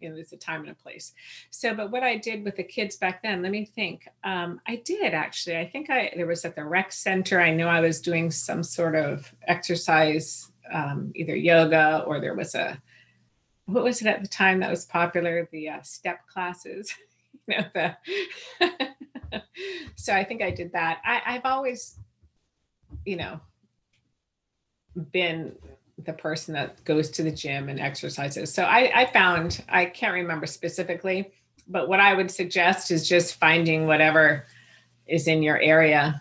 [0.00, 1.12] you know there's a time and a place
[1.50, 4.76] so but what i did with the kids back then let me think um, i
[4.76, 8.00] did actually i think i there was at the rec center i knew i was
[8.00, 12.80] doing some sort of exercise um, either yoga or there was a
[13.72, 15.48] what was it at the time that was popular?
[15.50, 16.92] The uh, step classes
[17.48, 17.96] you know the
[19.96, 21.00] so i think i did that.
[21.04, 21.98] I, i've always
[23.04, 23.40] you know
[25.12, 25.54] been
[25.98, 28.52] the person that goes to the gym and exercises.
[28.52, 31.32] So I, I found i can't remember specifically
[31.68, 34.46] but what i would suggest is just finding whatever
[35.06, 36.20] is in your area.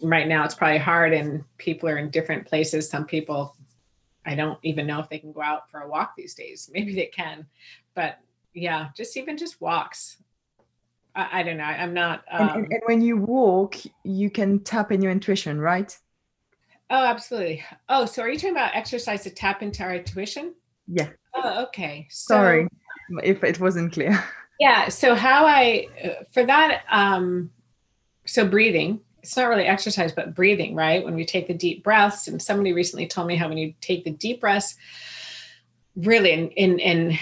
[0.00, 2.88] Right now it's probably hard and people are in different places.
[2.88, 3.56] Some people
[4.26, 6.70] I don't even know if they can go out for a walk these days.
[6.74, 7.46] Maybe they can,
[7.94, 8.18] but
[8.54, 10.18] yeah, just even just walks.
[11.14, 11.64] I, I don't know.
[11.64, 12.24] I'm not.
[12.30, 15.96] Um, and, and, and, when you walk, you can tap in your intuition, right?
[16.90, 17.64] Oh, absolutely.
[17.88, 20.54] Oh, so are you talking about exercise to tap into our intuition?
[20.88, 21.10] Yeah.
[21.34, 22.08] Oh, okay.
[22.10, 22.68] So, Sorry
[23.22, 24.22] if it wasn't clear.
[24.58, 24.90] Yeah.
[24.90, 27.50] So how I uh, for that um
[28.26, 31.04] so breathing it's not really exercise, but breathing, right?
[31.04, 34.04] When we take the deep breaths, and somebody recently told me how when you take
[34.04, 34.76] the deep breaths,
[35.96, 37.18] really, and in, in, in,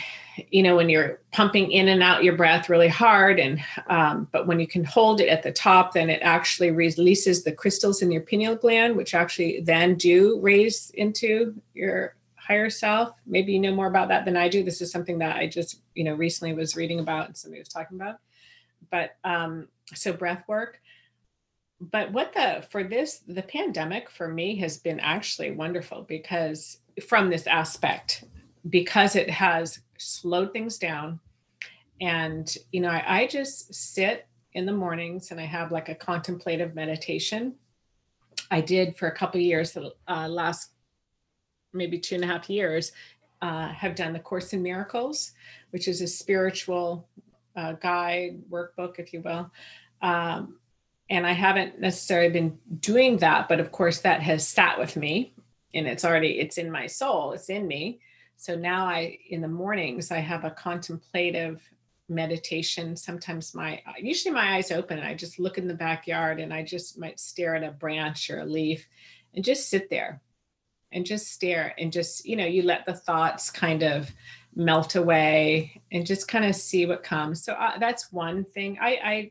[0.50, 4.46] you know, when you're pumping in and out your breath really hard, and um, but
[4.46, 8.12] when you can hold it at the top, then it actually releases the crystals in
[8.12, 13.10] your pineal gland, which actually then do raise into your higher self.
[13.26, 14.62] Maybe you know more about that than I do.
[14.62, 17.68] This is something that I just, you know, recently was reading about and somebody was
[17.68, 18.20] talking about.
[18.90, 20.80] But um, so breath work
[21.80, 27.30] but what the for this the pandemic for me has been actually wonderful because from
[27.30, 28.24] this aspect
[28.68, 31.20] because it has slowed things down.
[32.00, 35.94] And you know I, I, just sit in the mornings and i have like a
[35.94, 37.54] contemplative meditation.
[38.50, 40.72] I did for a couple years the uh, last
[41.72, 42.92] maybe two and a half years
[43.42, 45.32] uh, have done the course in miracles
[45.70, 47.06] which is a spiritual
[47.56, 49.50] uh, guide workbook if you will.
[50.02, 50.58] Um,
[51.10, 55.34] and I haven't necessarily been doing that, but of course that has sat with me
[55.74, 58.00] and it's already it's in my soul, it's in me.
[58.36, 61.62] So now I in the mornings I have a contemplative
[62.08, 62.96] meditation.
[62.96, 66.62] Sometimes my usually my eyes open and I just look in the backyard and I
[66.62, 68.86] just might stare at a branch or a leaf
[69.34, 70.20] and just sit there
[70.92, 74.10] and just stare and just you know you let the thoughts kind of
[74.54, 78.98] melt away and just kind of see what comes so uh, that's one thing i
[79.04, 79.30] i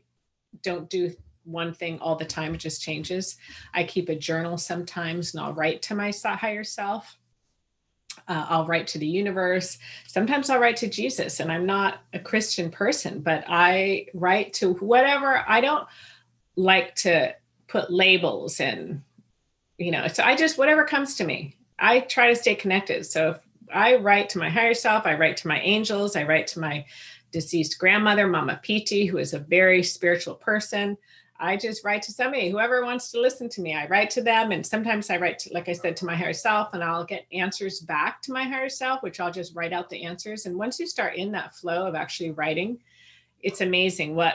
[0.62, 1.12] don't do
[1.48, 3.36] one thing all the time, it just changes.
[3.74, 7.18] I keep a journal sometimes and I'll write to my higher self.
[8.26, 9.78] Uh, I'll write to the universe.
[10.06, 14.74] Sometimes I'll write to Jesus, and I'm not a Christian person, but I write to
[14.74, 15.44] whatever.
[15.46, 15.86] I don't
[16.56, 17.34] like to
[17.68, 19.02] put labels and,
[19.78, 23.06] you know, so I just, whatever comes to me, I try to stay connected.
[23.06, 23.38] So if
[23.72, 26.84] I write to my higher self, I write to my angels, I write to my
[27.30, 30.96] deceased grandmother, Mama Piti, who is a very spiritual person.
[31.40, 34.50] I just write to somebody, whoever wants to listen to me, I write to them.
[34.50, 37.26] And sometimes I write, to, like I said, to my higher self, and I'll get
[37.32, 40.46] answers back to my higher self, which I'll just write out the answers.
[40.46, 42.78] And once you start in that flow of actually writing,
[43.40, 44.34] it's amazing what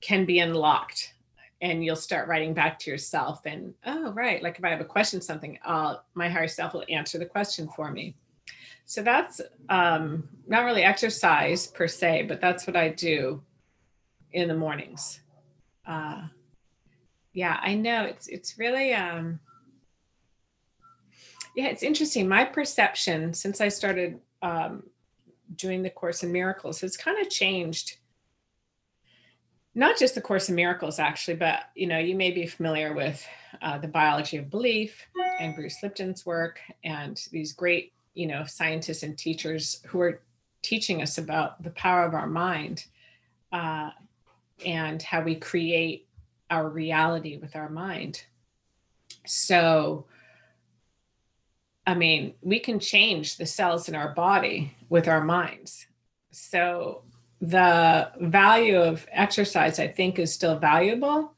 [0.00, 1.14] can be unlocked.
[1.60, 3.42] And you'll start writing back to yourself.
[3.46, 4.42] And oh, right.
[4.42, 7.68] Like if I have a question, something, uh, my higher self will answer the question
[7.76, 8.16] for me.
[8.84, 13.40] So that's um, not really exercise per se, but that's what I do
[14.32, 15.21] in the mornings
[15.86, 16.22] uh,
[17.32, 19.40] yeah, I know it's it's really um,
[21.56, 22.28] yeah, it's interesting.
[22.28, 24.84] My perception since I started um,
[25.56, 27.96] doing the Course in Miracles has kind of changed.
[29.74, 33.24] Not just the Course in Miracles, actually, but you know, you may be familiar with
[33.62, 35.06] uh, the biology of belief
[35.40, 40.20] and Bruce Lipton's work, and these great, you know, scientists and teachers who are
[40.60, 42.84] teaching us about the power of our mind.
[43.50, 43.90] Uh,
[44.64, 46.08] and how we create
[46.50, 48.24] our reality with our mind.
[49.26, 50.06] So,
[51.86, 55.86] I mean, we can change the cells in our body with our minds.
[56.30, 57.02] So,
[57.40, 61.32] the value of exercise, I think, is still valuable,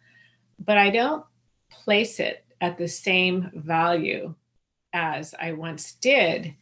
[0.58, 1.24] but I don't
[1.70, 4.34] place it at the same value
[4.92, 6.54] as I once did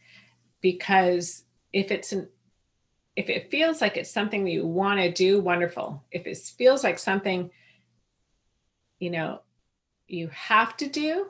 [0.61, 2.29] because if it's an
[3.15, 6.03] if it feels like it's something that you want to do, wonderful.
[6.11, 7.51] If it feels like something,
[8.99, 9.41] you know,
[10.07, 11.27] you have to do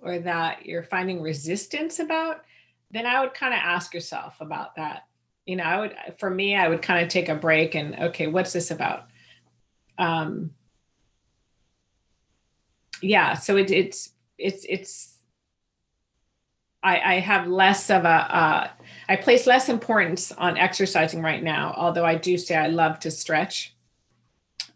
[0.00, 2.42] or that you're finding resistance about,
[2.90, 5.06] then I would kind of ask yourself about that.
[5.46, 8.26] You know, I would, for me, I would kind of take a break and, okay,
[8.26, 9.06] what's this about?
[9.98, 10.50] Um,
[13.00, 15.16] yeah, so it, it's, it's, it's,
[16.82, 18.68] I, I have less of a, uh,
[19.12, 23.10] I place less importance on exercising right now, although I do say I love to
[23.10, 23.76] stretch.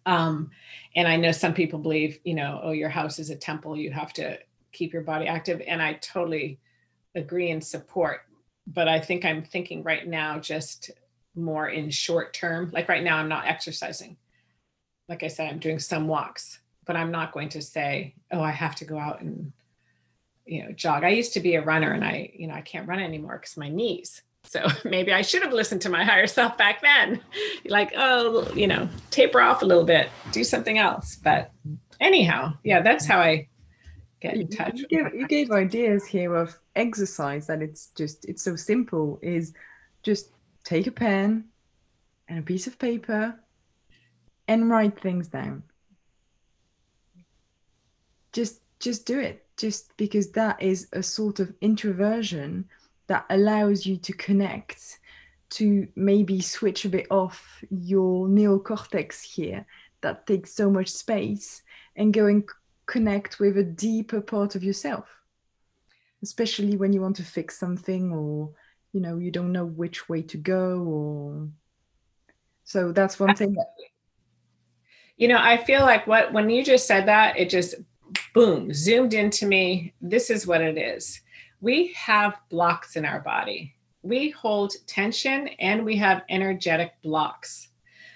[0.05, 0.51] Um,
[0.94, 3.90] and I know some people believe, you know, oh, your house is a temple, you
[3.92, 4.38] have to
[4.72, 5.62] keep your body active.
[5.66, 6.61] And I totally
[7.14, 8.27] agree and support.
[8.66, 10.90] But I think I'm thinking right now just
[11.35, 12.68] more in short term.
[12.75, 14.18] Like right now, I'm not exercising.
[15.09, 18.51] Like I said, I'm doing some walks, but I'm not going to say, oh, I
[18.51, 19.55] have to go out and
[20.44, 22.87] you know jog i used to be a runner and i you know i can't
[22.87, 26.57] run anymore because my knees so maybe i should have listened to my higher self
[26.57, 27.21] back then.
[27.67, 31.17] Like oh you know taper off a little bit do something else.
[31.17, 31.51] But
[32.01, 33.49] anyhow yeah that's how i
[34.21, 38.43] get in touch you, gave, you gave ideas here of exercise that it's just it's
[38.43, 39.55] so simple is
[40.03, 40.31] just
[40.63, 41.45] take a pen
[42.29, 43.35] and a piece of paper
[44.49, 45.63] and write things down.
[48.33, 49.47] Just just do it.
[49.57, 52.69] Just because that is a sort of introversion
[53.09, 54.99] that allows you to connect
[55.49, 59.64] to maybe switch a bit off your neocortex here
[60.01, 61.62] that takes so much space
[61.95, 62.45] and go and
[62.87, 65.09] connect with a deeper part of yourself
[66.23, 68.51] especially when you want to fix something or
[68.92, 71.49] you know you don't know which way to go or
[72.64, 73.66] so that's one thing that
[75.16, 77.75] you know i feel like what when you just said that it just
[78.35, 79.95] boom, zoomed into me.
[80.01, 81.21] This is what it is.
[81.67, 83.75] We have blocks in our body.
[84.03, 87.71] We hold tension and we have energetic blocks.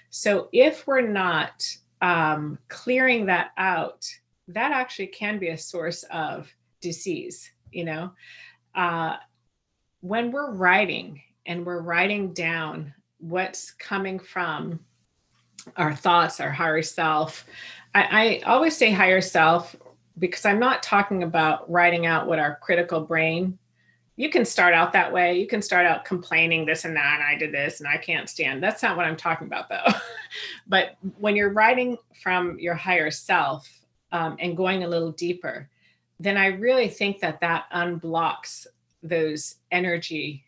[0.09, 1.67] So if we're not
[2.01, 4.07] um, clearing that out,
[4.47, 7.51] that actually can be a source of disease.
[7.73, 8.11] You know,
[8.73, 9.17] uh,
[9.99, 14.79] when we're writing and we're writing down what's coming from
[15.75, 17.45] our thoughts, our higher self,
[17.93, 19.75] I, I always say higher self
[20.19, 23.57] because I'm not talking about writing out what our critical brain.
[24.17, 25.39] You can start out that way.
[25.39, 28.29] You can start out complaining this and that, and I did this and I can't
[28.29, 28.61] stand.
[28.61, 29.93] That's not what I'm talking about, though.
[30.67, 33.67] but when you're writing from your higher self
[34.11, 35.69] um, and going a little deeper,
[36.19, 38.67] then I really think that that unblocks
[39.01, 40.43] those energy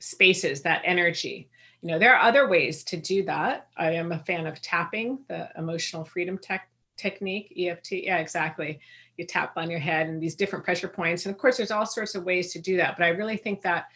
[0.00, 1.48] spaces, that energy
[1.82, 5.18] you know there are other ways to do that i am a fan of tapping
[5.28, 6.68] the emotional freedom tech
[7.00, 8.80] technique EFT yeah exactly.
[9.16, 11.86] You tap on your head and these different pressure points and of course there's all
[11.86, 13.86] sorts of ways to do that but i really think that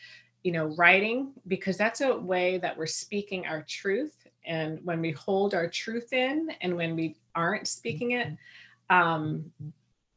[0.43, 5.12] you know writing because that's a way that we're speaking our truth and when we
[5.12, 8.28] hold our truth in and when we aren't speaking it
[8.91, 9.51] um,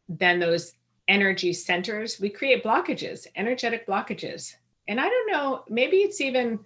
[0.09, 0.73] then those
[1.07, 4.53] energy centers we create blockages energetic blockages.
[4.89, 6.59] And i don't know maybe it's even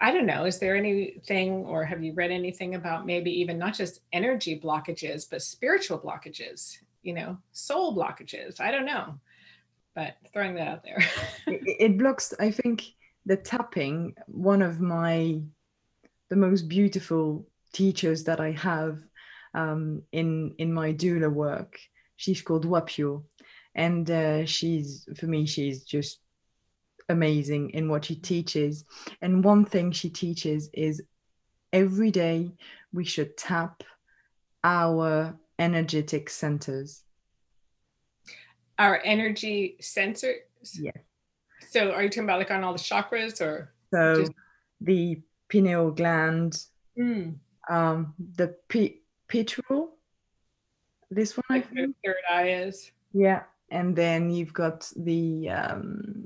[0.00, 3.74] I don't know, is there anything or have you read anything about maybe even not
[3.74, 8.60] just energy blockages, but spiritual blockages, you know, soul blockages?
[8.60, 9.18] I don't know,
[9.94, 10.98] but throwing that out there.
[11.46, 12.84] it, blocks, I think,
[13.26, 15.40] the tapping, one of my,
[16.28, 19.00] the most beautiful teachers that I have
[19.54, 21.78] um, in in my doula work.
[22.16, 23.24] She's called Whapio,
[23.74, 26.20] and uh, she's for me she's just
[27.08, 28.84] amazing in what she teaches.
[29.22, 31.02] And one thing she teaches is
[31.72, 32.52] every day
[32.92, 33.82] we should tap
[34.64, 37.02] our energetic centers.
[38.78, 40.36] Our energy sensors.
[40.74, 40.98] Yes.
[41.70, 43.72] So are you talking about like on all the chakras or?
[43.92, 44.32] So just...
[44.80, 46.62] the pineal gland,
[46.98, 47.34] mm.
[47.68, 49.96] um, the p- petrol,
[51.10, 51.96] this one like I think.
[52.04, 52.92] third eye is.
[53.12, 56.17] Yeah, and then you've got the um,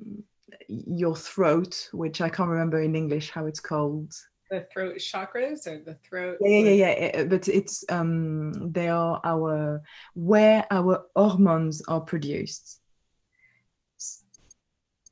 [0.87, 4.12] your throat, which I can't remember in English how it's called.
[4.51, 6.39] The throat chakras or the throat?
[6.41, 7.25] Yeah, yeah, yeah, yeah.
[7.25, 9.83] But it's um, they are our
[10.14, 12.81] where our hormones are produced.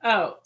[0.02, 0.36] Oh,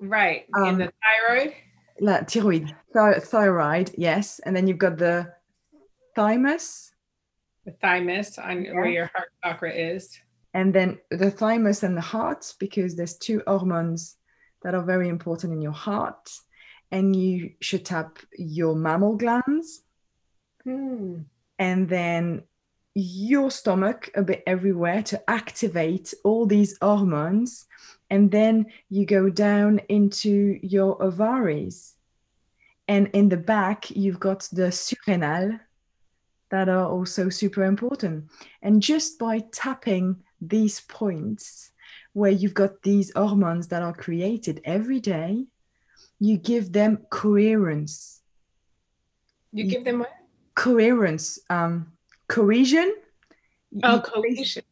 [0.00, 0.46] right.
[0.56, 1.54] Um, in the thyroid.
[2.00, 5.32] La thyroid, Th- thyroid, yes, and then you've got the
[6.16, 6.92] thymus.
[7.66, 8.72] The thymus on yeah.
[8.72, 10.18] where your heart chakra is.
[10.54, 14.16] And then the thymus and the heart, because there's two hormones
[14.62, 16.30] that are very important in your heart.
[16.90, 19.82] And you should tap your mammal glands.
[20.64, 21.20] Hmm.
[21.58, 22.42] And then
[22.94, 27.66] your stomach a bit everywhere to activate all these hormones.
[28.10, 31.94] And then you go down into your ovaries.
[32.88, 35.60] And in the back, you've got the surrénal
[36.50, 38.24] that are also super important.
[38.62, 41.70] And just by tapping these points
[42.12, 45.46] where you've got these hormones that are created every day,
[46.18, 48.20] you give them coherence.
[49.52, 50.10] You give them what?
[50.54, 51.92] Coherence, um,
[52.28, 52.94] cohesion.
[53.82, 54.62] Oh, you cohesion.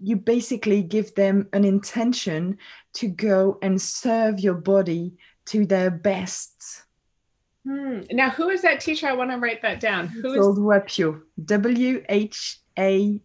[0.00, 2.58] You basically give them an intention
[2.94, 5.14] to go and serve your body
[5.46, 6.84] to their best.
[7.66, 8.00] Hmm.
[8.10, 9.06] Now, who is that teacher?
[9.06, 10.08] I want to write that down.
[10.08, 11.20] Who it's is Whapio?
[11.44, 13.20] W H A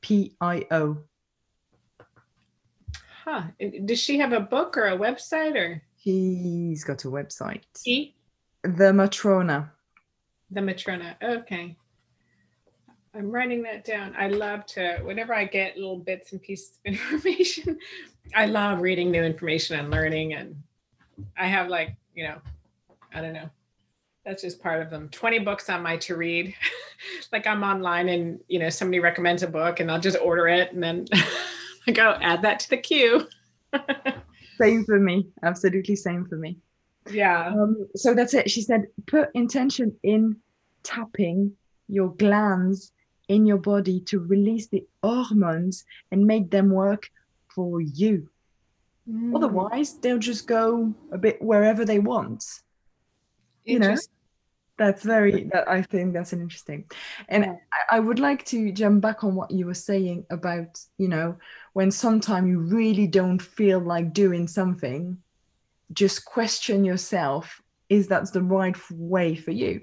[0.00, 0.98] P I O.
[3.24, 3.44] Huh.
[3.86, 5.82] Does she have a book or a website or?
[5.96, 7.62] He's got a website.
[7.82, 8.14] He?
[8.62, 9.70] The Matrona.
[10.50, 11.16] The Matrona.
[11.22, 11.74] Okay.
[13.14, 14.14] I'm writing that down.
[14.18, 17.78] I love to, whenever I get little bits and pieces of information,
[18.34, 20.34] I love reading new information and learning.
[20.34, 20.62] And
[21.38, 22.38] I have like, you know,
[23.14, 23.48] I don't know.
[24.26, 25.08] That's just part of them.
[25.10, 26.54] 20 books on my to read.
[27.32, 30.72] like I'm online and, you know, somebody recommends a book and I'll just order it
[30.72, 31.06] and then
[31.88, 33.28] I go add that to the queue.
[34.60, 35.28] same for me.
[35.42, 36.58] Absolutely same for me.
[37.10, 37.48] Yeah.
[37.48, 38.50] Um, so that's it.
[38.50, 40.36] She said, put intention in
[40.82, 41.52] tapping
[41.88, 42.92] your glands
[43.28, 47.10] in your body to release the hormones and make them work
[47.54, 48.28] for you.
[49.10, 49.34] Mm.
[49.34, 52.44] Otherwise, they'll just go a bit wherever they want.
[53.64, 53.96] You know,
[54.76, 55.48] that's very.
[55.52, 56.84] That I think that's an interesting,
[57.28, 57.56] and yeah.
[57.90, 61.36] I, I would like to jump back on what you were saying about you know
[61.74, 65.18] when sometimes you really don't feel like doing something,
[65.92, 69.82] just question yourself is that the right way for you?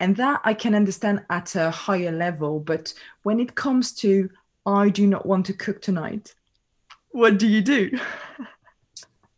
[0.00, 2.60] And that I can understand at a higher level.
[2.60, 2.92] But
[3.22, 4.28] when it comes to,
[4.66, 6.34] I do not want to cook tonight,
[7.10, 7.90] what do you do?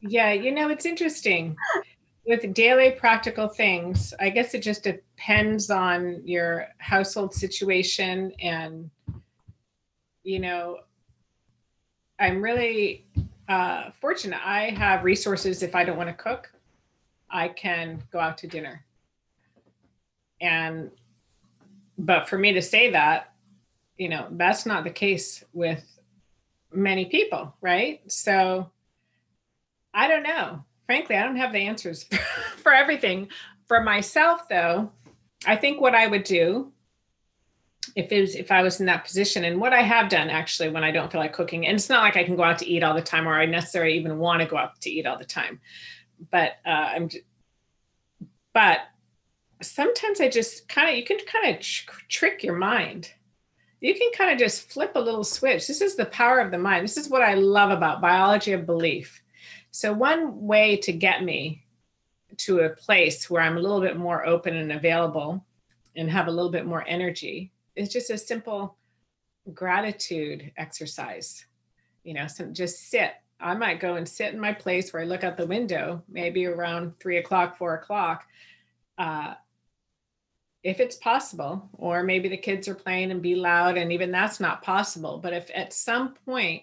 [0.01, 1.57] Yeah, you know, it's interesting.
[2.27, 8.91] With daily practical things, I guess it just depends on your household situation and,
[10.23, 10.79] you know,
[12.21, 13.07] I'm really
[13.49, 14.41] uh, fortunate.
[14.47, 16.53] I have resources if I don't want to cook,
[17.31, 18.85] I can go out to dinner.
[20.41, 20.91] And,
[21.99, 23.33] but for me to say that,
[23.97, 25.85] you know, that's not the case with
[26.73, 28.01] many people, right?
[28.11, 28.71] So
[29.93, 30.65] I don't know.
[30.87, 32.05] Frankly, I don't have the answers
[32.59, 33.29] for everything.
[33.67, 34.91] For myself, though,
[35.47, 36.73] I think what I would do
[37.97, 39.45] if it was if I was in that position.
[39.45, 42.03] And what I have done actually when I don't feel like cooking and it's not
[42.03, 44.41] like I can go out to eat all the time or I necessarily even want
[44.41, 45.61] to go out to eat all the time
[46.31, 47.09] but uh, I'm
[48.53, 48.81] but
[49.63, 53.13] sometimes I just kind of you can kind of tr- trick your mind.
[53.81, 55.67] You can kind of just flip a little switch.
[55.67, 56.85] This is the power of the mind.
[56.85, 59.23] This is what I love about biology of belief.
[59.71, 61.65] So one way to get me
[62.39, 65.45] to a place where I'm a little bit more open and available
[65.97, 68.77] and have a little bit more energy it's just a simple
[69.55, 71.45] gratitude exercise.
[72.05, 73.13] You know, so just sit.
[73.39, 76.47] I might go and sit in my place where I look out the window, maybe
[76.47, 78.27] around three o'clock, four o'clock,
[78.99, 79.35] uh,
[80.63, 81.69] if it's possible.
[81.75, 85.19] Or maybe the kids are playing and be loud, and even that's not possible.
[85.19, 86.63] But if at some point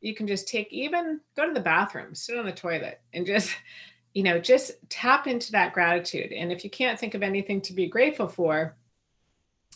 [0.00, 3.54] you can just take, even go to the bathroom, sit on the toilet, and just,
[4.14, 6.32] you know, just tap into that gratitude.
[6.32, 8.74] And if you can't think of anything to be grateful for,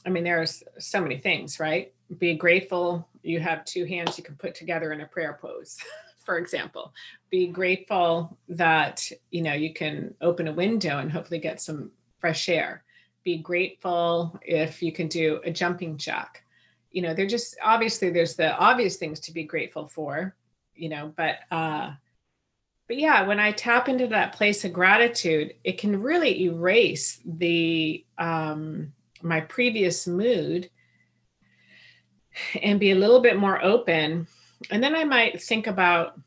[0.07, 1.93] I mean, there's so many things, right?
[2.19, 5.79] Be grateful you have two hands you can put together in a prayer pose,
[6.25, 6.93] for example.
[7.31, 12.49] Be grateful that, you know, you can open a window and hopefully get some fresh
[12.49, 12.85] air.
[13.25, 16.45] Be grateful if you can do a jumping jack.
[16.91, 20.35] You know, they're just obviously there's the obvious things to be grateful for,
[20.75, 21.93] you know, but uh
[22.89, 28.05] but yeah, when I tap into that place of gratitude, it can really erase the
[28.19, 28.93] um
[29.23, 30.71] my previous mood
[32.63, 34.27] and be a little bit more open.
[34.71, 36.19] And then I might think about,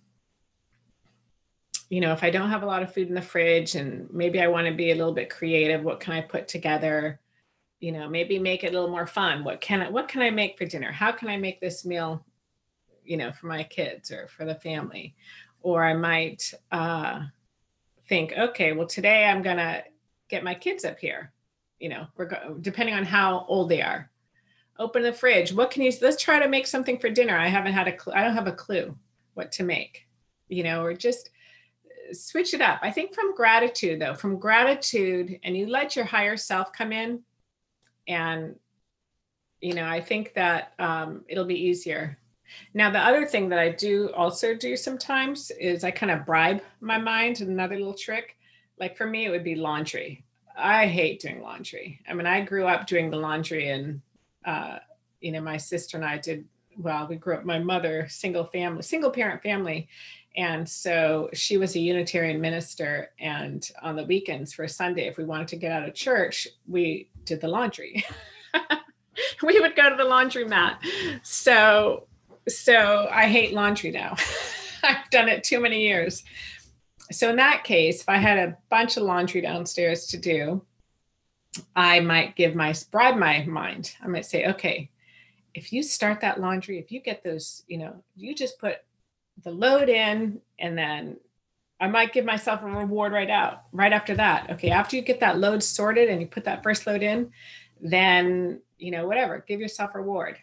[1.89, 4.41] you know, if I don't have a lot of food in the fridge and maybe
[4.41, 7.19] I want to be a little bit creative, what can I put together?
[7.79, 9.43] You know, maybe make it a little more fun.
[9.43, 10.91] What can I what can I make for dinner?
[10.91, 12.25] How can I make this meal,
[13.03, 15.15] you know, for my kids or for the family?
[15.61, 17.23] Or I might uh
[18.07, 19.83] think, okay, well today I'm gonna
[20.29, 21.33] get my kids up here
[21.83, 22.07] you know,
[22.61, 24.09] depending on how old they are.
[24.79, 25.51] Open the fridge.
[25.51, 25.91] What can you?
[26.01, 27.37] Let's try to make something for dinner.
[27.37, 28.13] I haven't had a clue.
[28.13, 28.97] I don't have a clue
[29.33, 30.07] what to make.
[30.47, 31.29] You know, or just
[31.85, 32.79] uh, switch it up.
[32.81, 37.21] I think from gratitude though, from gratitude, and you let your higher self come in,
[38.07, 38.55] and
[39.59, 42.17] you know, I think that um, it'll be easier.
[42.73, 46.61] Now, the other thing that I do also do sometimes is I kind of bribe
[46.79, 47.41] my mind.
[47.41, 48.37] Another little trick.
[48.79, 50.22] Like for me, it would be laundry.
[50.57, 51.99] I hate doing laundry.
[52.07, 54.01] I mean, I grew up doing the laundry, and
[54.45, 54.79] uh,
[55.19, 56.45] you know, my sister and I did.
[56.77, 57.45] Well, we grew up.
[57.45, 59.87] My mother, single family, single parent family,
[60.35, 63.11] and so she was a Unitarian minister.
[63.19, 67.09] And on the weekends for Sunday, if we wanted to get out of church, we
[67.25, 68.03] did the laundry.
[69.43, 70.77] we would go to the laundromat.
[71.21, 72.07] So,
[72.47, 74.15] so I hate laundry now.
[74.83, 76.23] I've done it too many years
[77.13, 80.65] so in that case, if I had a bunch of laundry downstairs to do,
[81.75, 83.95] I might give my bribe my mind.
[84.01, 84.89] I might say, okay,
[85.53, 88.77] if you start that laundry, if you get those, you know, you just put
[89.43, 91.17] the load in and then
[91.79, 94.49] I might give myself a reward right out, right after that.
[94.51, 97.31] Okay, after you get that load sorted and you put that first load in,
[97.81, 100.37] then, you know, whatever, give yourself a reward,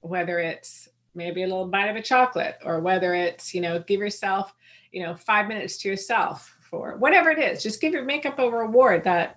[0.00, 4.00] whether it's maybe a little bite of a chocolate or whether it's, you know, give
[4.00, 4.52] yourself
[4.92, 7.62] you know, five minutes to yourself for whatever it is.
[7.62, 9.36] Just give your makeup a reward that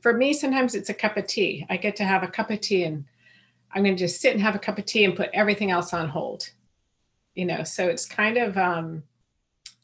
[0.00, 1.66] for me, sometimes it's a cup of tea.
[1.70, 3.04] I get to have a cup of tea and
[3.72, 5.92] I'm going to just sit and have a cup of tea and put everything else
[5.94, 6.50] on hold.
[7.34, 9.02] You know, so it's kind of um,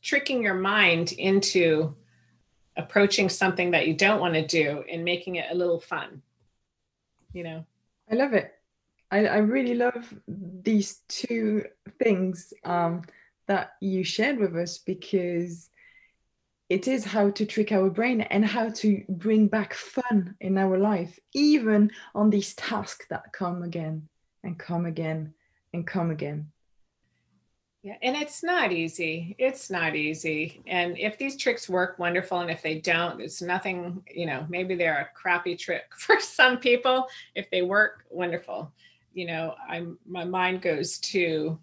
[0.03, 1.95] tricking your mind into
[2.77, 6.23] approaching something that you don't want to do and making it a little fun.
[7.33, 7.67] You know,
[8.11, 8.55] I love it.
[9.11, 11.65] I, I really love these two
[11.99, 12.53] things.
[12.65, 13.03] Um,
[13.49, 15.69] that you shared with us because
[16.69, 20.79] it is how to trick our brain and how to bring back fun in our
[20.79, 24.09] life, even on these tasks that come again
[24.45, 25.33] and come again
[25.73, 26.53] and come again.
[27.83, 29.35] Yeah, and it's not easy.
[29.39, 30.63] It's not easy.
[30.67, 32.41] And if these tricks work, wonderful.
[32.41, 36.59] And if they don't, it's nothing, you know, maybe they're a crappy trick for some
[36.59, 37.07] people.
[37.35, 38.73] If they work, wonderful.
[39.15, 41.59] You know, I'm my mind goes to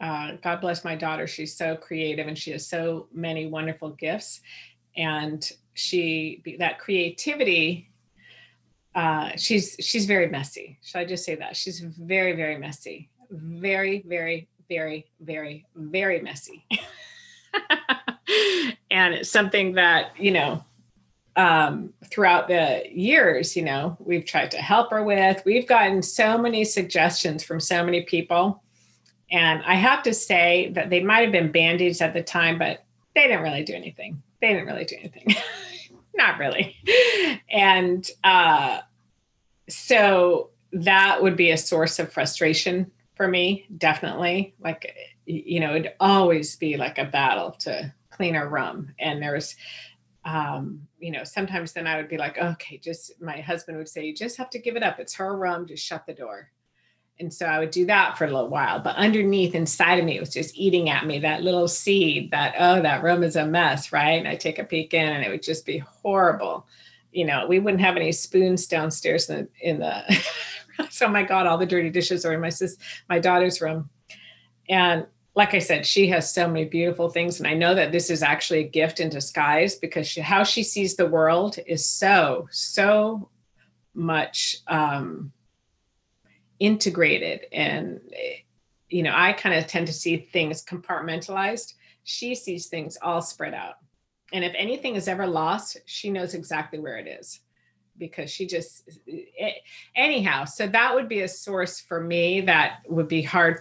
[0.00, 1.26] uh, God bless my daughter.
[1.26, 4.40] She's so creative and she has so many wonderful gifts.
[4.96, 7.90] And she, that creativity,
[8.94, 10.78] uh, she's she's very messy.
[10.82, 11.56] Should I just say that?
[11.56, 13.10] She's very, very messy.
[13.30, 16.66] Very, very, very, very, very messy.
[18.90, 20.64] and it's something that, you know,
[21.36, 25.42] um, throughout the years, you know, we've tried to help her with.
[25.44, 28.62] We've gotten so many suggestions from so many people
[29.30, 32.84] and I have to say that they might have been band-aids at the time, but
[33.14, 34.22] they didn't really do anything.
[34.40, 35.34] They didn't really do anything.
[36.14, 36.76] Not really.
[37.50, 38.80] And uh,
[39.68, 44.54] so that would be a source of frustration for me, definitely.
[44.60, 48.94] Like, you know, it'd always be like a battle to clean her room.
[48.98, 49.56] And there's,
[50.24, 54.04] um, you know, sometimes then I would be like, okay, just my husband would say,
[54.04, 55.00] you just have to give it up.
[55.00, 55.66] It's her room.
[55.66, 56.50] Just shut the door.
[57.18, 58.78] And so I would do that for a little while.
[58.78, 62.54] But underneath, inside of me, it was just eating at me that little seed that,
[62.58, 64.18] oh, that room is a mess, right?
[64.18, 66.66] And I take a peek in and it would just be horrible.
[67.12, 70.26] You know, we wouldn't have any spoons downstairs in the, in the
[70.90, 72.76] so my God, all the dirty dishes are in my sis,
[73.08, 73.88] my daughter's room.
[74.68, 77.38] And like I said, she has so many beautiful things.
[77.38, 80.62] And I know that this is actually a gift in disguise because she, how she
[80.62, 83.30] sees the world is so, so
[83.94, 85.32] much um,
[86.58, 88.00] integrated and
[88.88, 91.74] you know i kind of tend to see things compartmentalized.
[92.08, 93.74] She sees things all spread out.
[94.32, 97.40] And if anything is ever lost she knows exactly where it is
[97.98, 99.56] because she just it,
[99.94, 103.60] anyhow so that would be a source for me that would be hard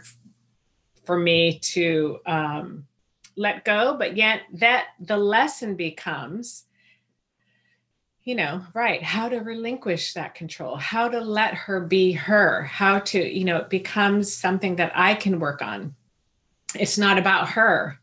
[1.05, 2.85] for me to um,
[3.35, 3.95] let go.
[3.97, 6.65] But yet that the lesson becomes
[8.25, 12.99] you know right how to relinquish that control how to let her be her how
[12.99, 15.95] to you know it becomes something that i can work on.
[16.77, 17.99] It's not about her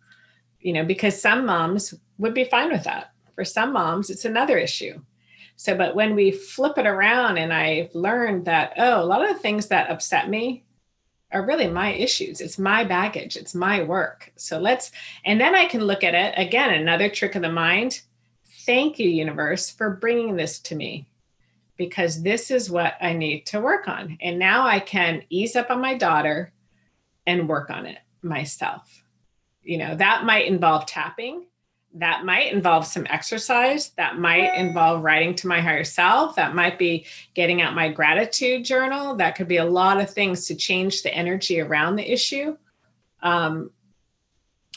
[0.60, 3.12] you know because some moms would be fine with that.
[3.34, 5.02] For some moms it's another issue.
[5.56, 9.34] So but when we flip it around and i've learned that oh a lot of
[9.34, 10.64] the things that upset me
[11.32, 12.40] are really my issues.
[12.40, 13.36] It's my baggage.
[13.36, 14.30] It's my work.
[14.36, 14.92] So let's
[15.24, 18.02] and then i can look at it again another trick of the mind
[18.64, 21.08] Thank you, universe, for bringing this to me
[21.76, 24.18] because this is what I need to work on.
[24.20, 26.52] And now I can ease up on my daughter
[27.26, 29.02] and work on it myself.
[29.62, 31.46] You know, that might involve tapping,
[31.94, 36.78] that might involve some exercise, that might involve writing to my higher self, that might
[36.78, 39.16] be getting out my gratitude journal.
[39.16, 42.56] That could be a lot of things to change the energy around the issue.
[43.22, 43.70] Um,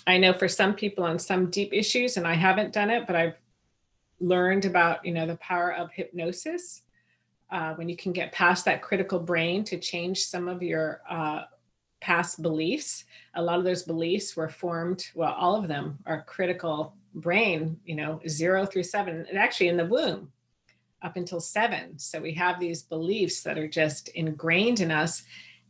[0.07, 3.15] I know for some people on some deep issues, and I haven't done it, but
[3.15, 3.35] I've
[4.19, 6.81] learned about you know the power of hypnosis
[7.51, 11.43] uh, when you can get past that critical brain to change some of your uh,
[12.01, 13.05] past beliefs.
[13.35, 17.95] A lot of those beliefs were formed well all of them are critical brain you
[17.95, 20.31] know zero through seven and actually in the womb
[21.01, 21.99] up until seven.
[21.99, 25.23] So we have these beliefs that are just ingrained in us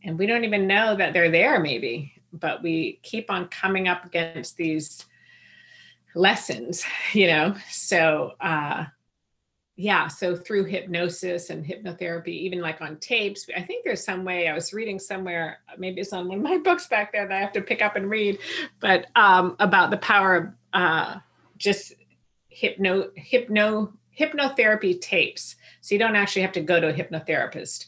[0.03, 4.05] and we don't even know that they're there maybe but we keep on coming up
[4.05, 5.05] against these
[6.15, 7.55] lessons you know?
[7.69, 8.85] So uh
[9.77, 14.47] yeah so through hypnosis and hypnotherapy even like on tapes i think there's some way
[14.47, 17.41] i was reading somewhere maybe it's on one of my books back there that i
[17.41, 18.39] have to pick up and read
[18.79, 21.17] but um about the power of uh
[21.57, 21.91] just
[22.55, 25.55] hypno hypno hypnotherapy tapes.
[25.81, 27.87] So you don't actually have to go to a hypnotherapist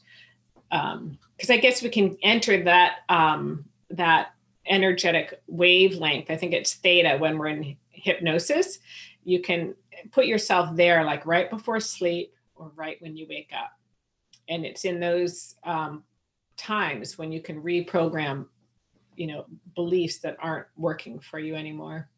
[0.72, 4.34] um because i guess we can enter that um that
[4.70, 6.30] energetic wavelength.
[6.30, 8.80] I think it's theta when we're in hypnosis,
[9.24, 9.76] you can
[10.12, 13.72] put yourself there like right before sleep or right when you wake up.
[14.50, 16.04] And it's in those um,
[16.56, 18.46] times when you can reprogram,
[19.16, 19.46] you know,
[19.76, 22.10] beliefs that aren't working for you anymore.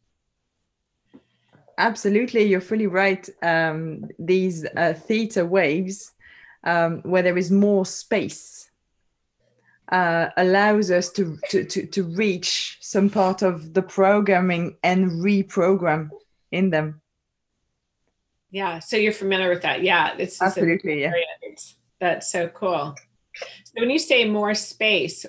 [1.77, 3.27] Absolutely, you're fully right.
[3.41, 6.11] Um, these uh, theta waves,
[6.65, 8.58] um, where there is more space
[9.91, 16.09] uh, allows us to, to, to, to reach some part of the programming and reprogram
[16.51, 17.01] in them.
[18.51, 19.83] Yeah, so you're familiar with that.
[19.83, 21.11] Yeah, it's absolutely yeah.
[21.99, 22.95] That's so cool.
[23.35, 25.25] So when you say more space,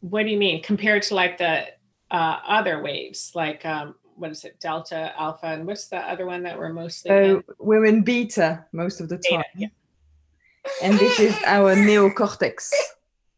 [0.00, 1.66] what do you mean compared to like the
[2.10, 6.44] uh, other waves, like um, what is it, delta, alpha, and what's the other one
[6.44, 7.08] that we're mostly?
[7.08, 7.42] So in?
[7.58, 9.38] we're in beta most of the time.
[9.38, 9.68] Beta, yeah
[10.82, 12.70] and this is our neocortex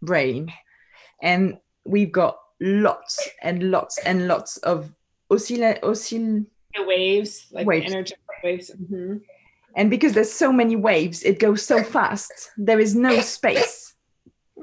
[0.03, 0.53] brain.
[1.23, 4.93] And we've got lots and lots and lots of
[5.31, 6.47] oscill oscill
[6.87, 7.93] waves like waves.
[7.93, 8.71] energetic waves.
[8.71, 9.17] Mm-hmm.
[9.77, 12.33] and because there's so many waves it goes so fast.
[12.57, 13.95] There is no space.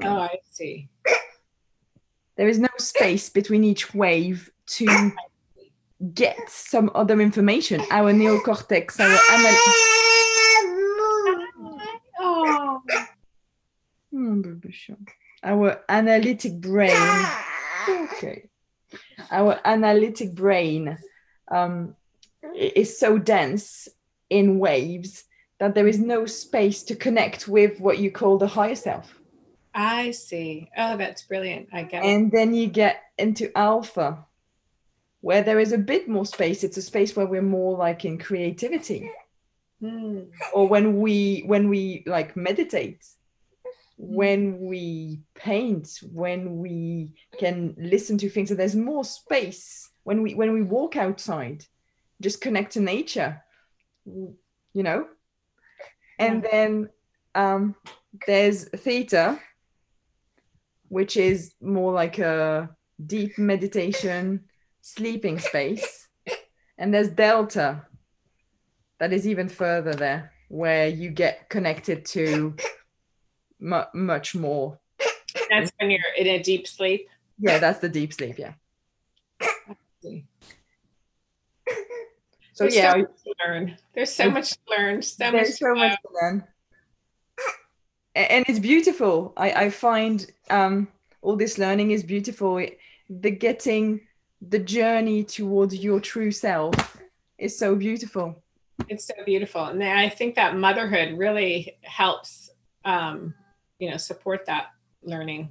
[0.03, 0.89] Oh i see.
[2.37, 5.11] There is no space between each wave to
[6.13, 7.81] get some other information.
[7.91, 9.17] Our neocortex our
[14.89, 14.97] anal-
[15.43, 17.25] Our analytic brain.
[17.89, 18.49] Okay.
[19.31, 20.97] Our analytic brain
[21.49, 21.95] um,
[22.55, 23.87] is so dense
[24.29, 25.23] in waves
[25.59, 29.17] that there is no space to connect with what you call the higher self.
[29.73, 30.69] I see.
[30.77, 31.69] Oh, that's brilliant.
[31.71, 32.31] I get and it.
[32.35, 34.25] then you get into alpha,
[35.21, 36.63] where there is a bit more space.
[36.63, 39.09] It's a space where we're more like in creativity.
[39.81, 40.27] Mm.
[40.53, 43.05] Or when we when we like meditate
[44.03, 49.91] when we paint when we can listen to things so there's more space.
[50.03, 51.65] When we when we walk outside
[52.19, 53.43] just connect to nature
[54.05, 55.05] you know?
[56.17, 56.89] And then
[57.35, 57.75] um
[58.25, 59.39] there's theta
[60.89, 62.69] which is more like a
[63.05, 64.45] deep meditation
[64.81, 66.07] sleeping space.
[66.79, 67.85] And there's delta
[68.99, 72.55] that is even further there where you get connected to
[73.61, 74.79] mu- much more.
[75.49, 77.07] That's when you're in a deep sleep.
[77.39, 78.37] Yeah, that's the deep sleep.
[78.37, 78.53] Yeah.
[82.53, 83.77] So There's yeah, so learn.
[83.93, 85.01] There's so much to learn.
[85.01, 86.43] So There's much so much to learn.
[88.13, 89.33] And it's beautiful.
[89.37, 90.89] I, I find um,
[91.21, 92.63] all this learning is beautiful.
[93.09, 94.01] The getting
[94.41, 96.97] the journey towards your true self
[97.37, 98.43] is so beautiful.
[98.89, 102.49] it's so beautiful and i think that motherhood really helps
[102.85, 103.33] um
[103.81, 104.67] you know support that
[105.03, 105.49] learning.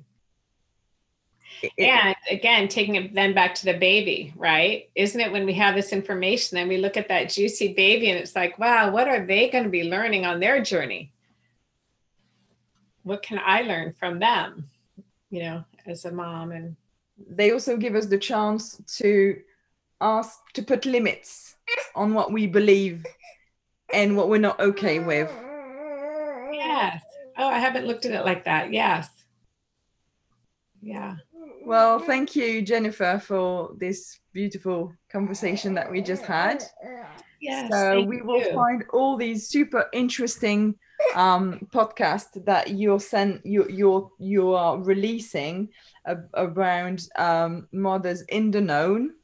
[1.63, 4.89] It- and again taking it then back to the baby right?
[4.95, 8.19] Isn't it when we have this information then we look at that juicy baby and
[8.19, 11.13] it's like wow what are they going to be learning on their journey?
[13.03, 14.71] What can i learn from them
[15.31, 16.53] you know as a mom?
[16.53, 16.77] And
[17.37, 19.41] they also give us the chance to
[20.01, 21.57] ask to put limits
[21.95, 23.05] on what we believe
[23.93, 25.31] and what we're not okay with.
[27.41, 28.73] Oh i haven't looked at it like that.
[28.73, 29.09] Yes.
[30.83, 31.17] Yeah.
[31.67, 36.63] Well, thank you, Jennifer, for this beautiful conversation that we just had.
[37.41, 38.55] yes so we will you.
[38.55, 40.75] find all these super interesting
[41.15, 45.69] um, podcasts that you're sent you you're you are releasing
[46.05, 49.15] a- around um, mothers in the known.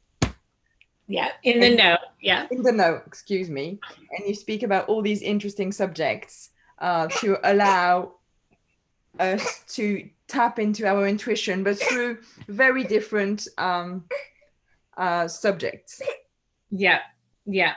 [1.07, 2.47] Yeah in the know yeah.
[2.51, 3.79] In the know excuse me.
[4.17, 6.49] And you speak about all these interesting subjects
[6.79, 8.13] uh, to allow
[9.19, 12.17] us to tap into our intuition but through
[12.47, 14.03] very different um,
[14.97, 16.01] uh, subjects
[16.69, 16.99] yeah
[17.45, 17.73] yeah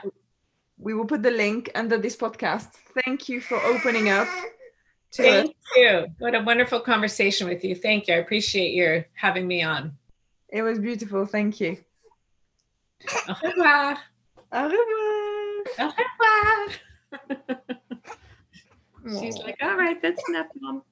[0.77, 2.67] we will put the link under this podcast
[3.05, 4.27] thank you for opening up
[5.11, 5.43] to us.
[5.43, 6.05] Thank you.
[6.19, 7.75] What a wonderful conversation with you.
[7.75, 8.13] Thank you.
[8.13, 9.91] I appreciate your having me on.
[10.49, 11.77] it was beautiful thank you
[13.27, 13.97] Au revoir.
[14.53, 15.91] au revoir Au
[17.19, 17.77] revoir.
[19.07, 20.83] She's like, all right, that's enough, mom.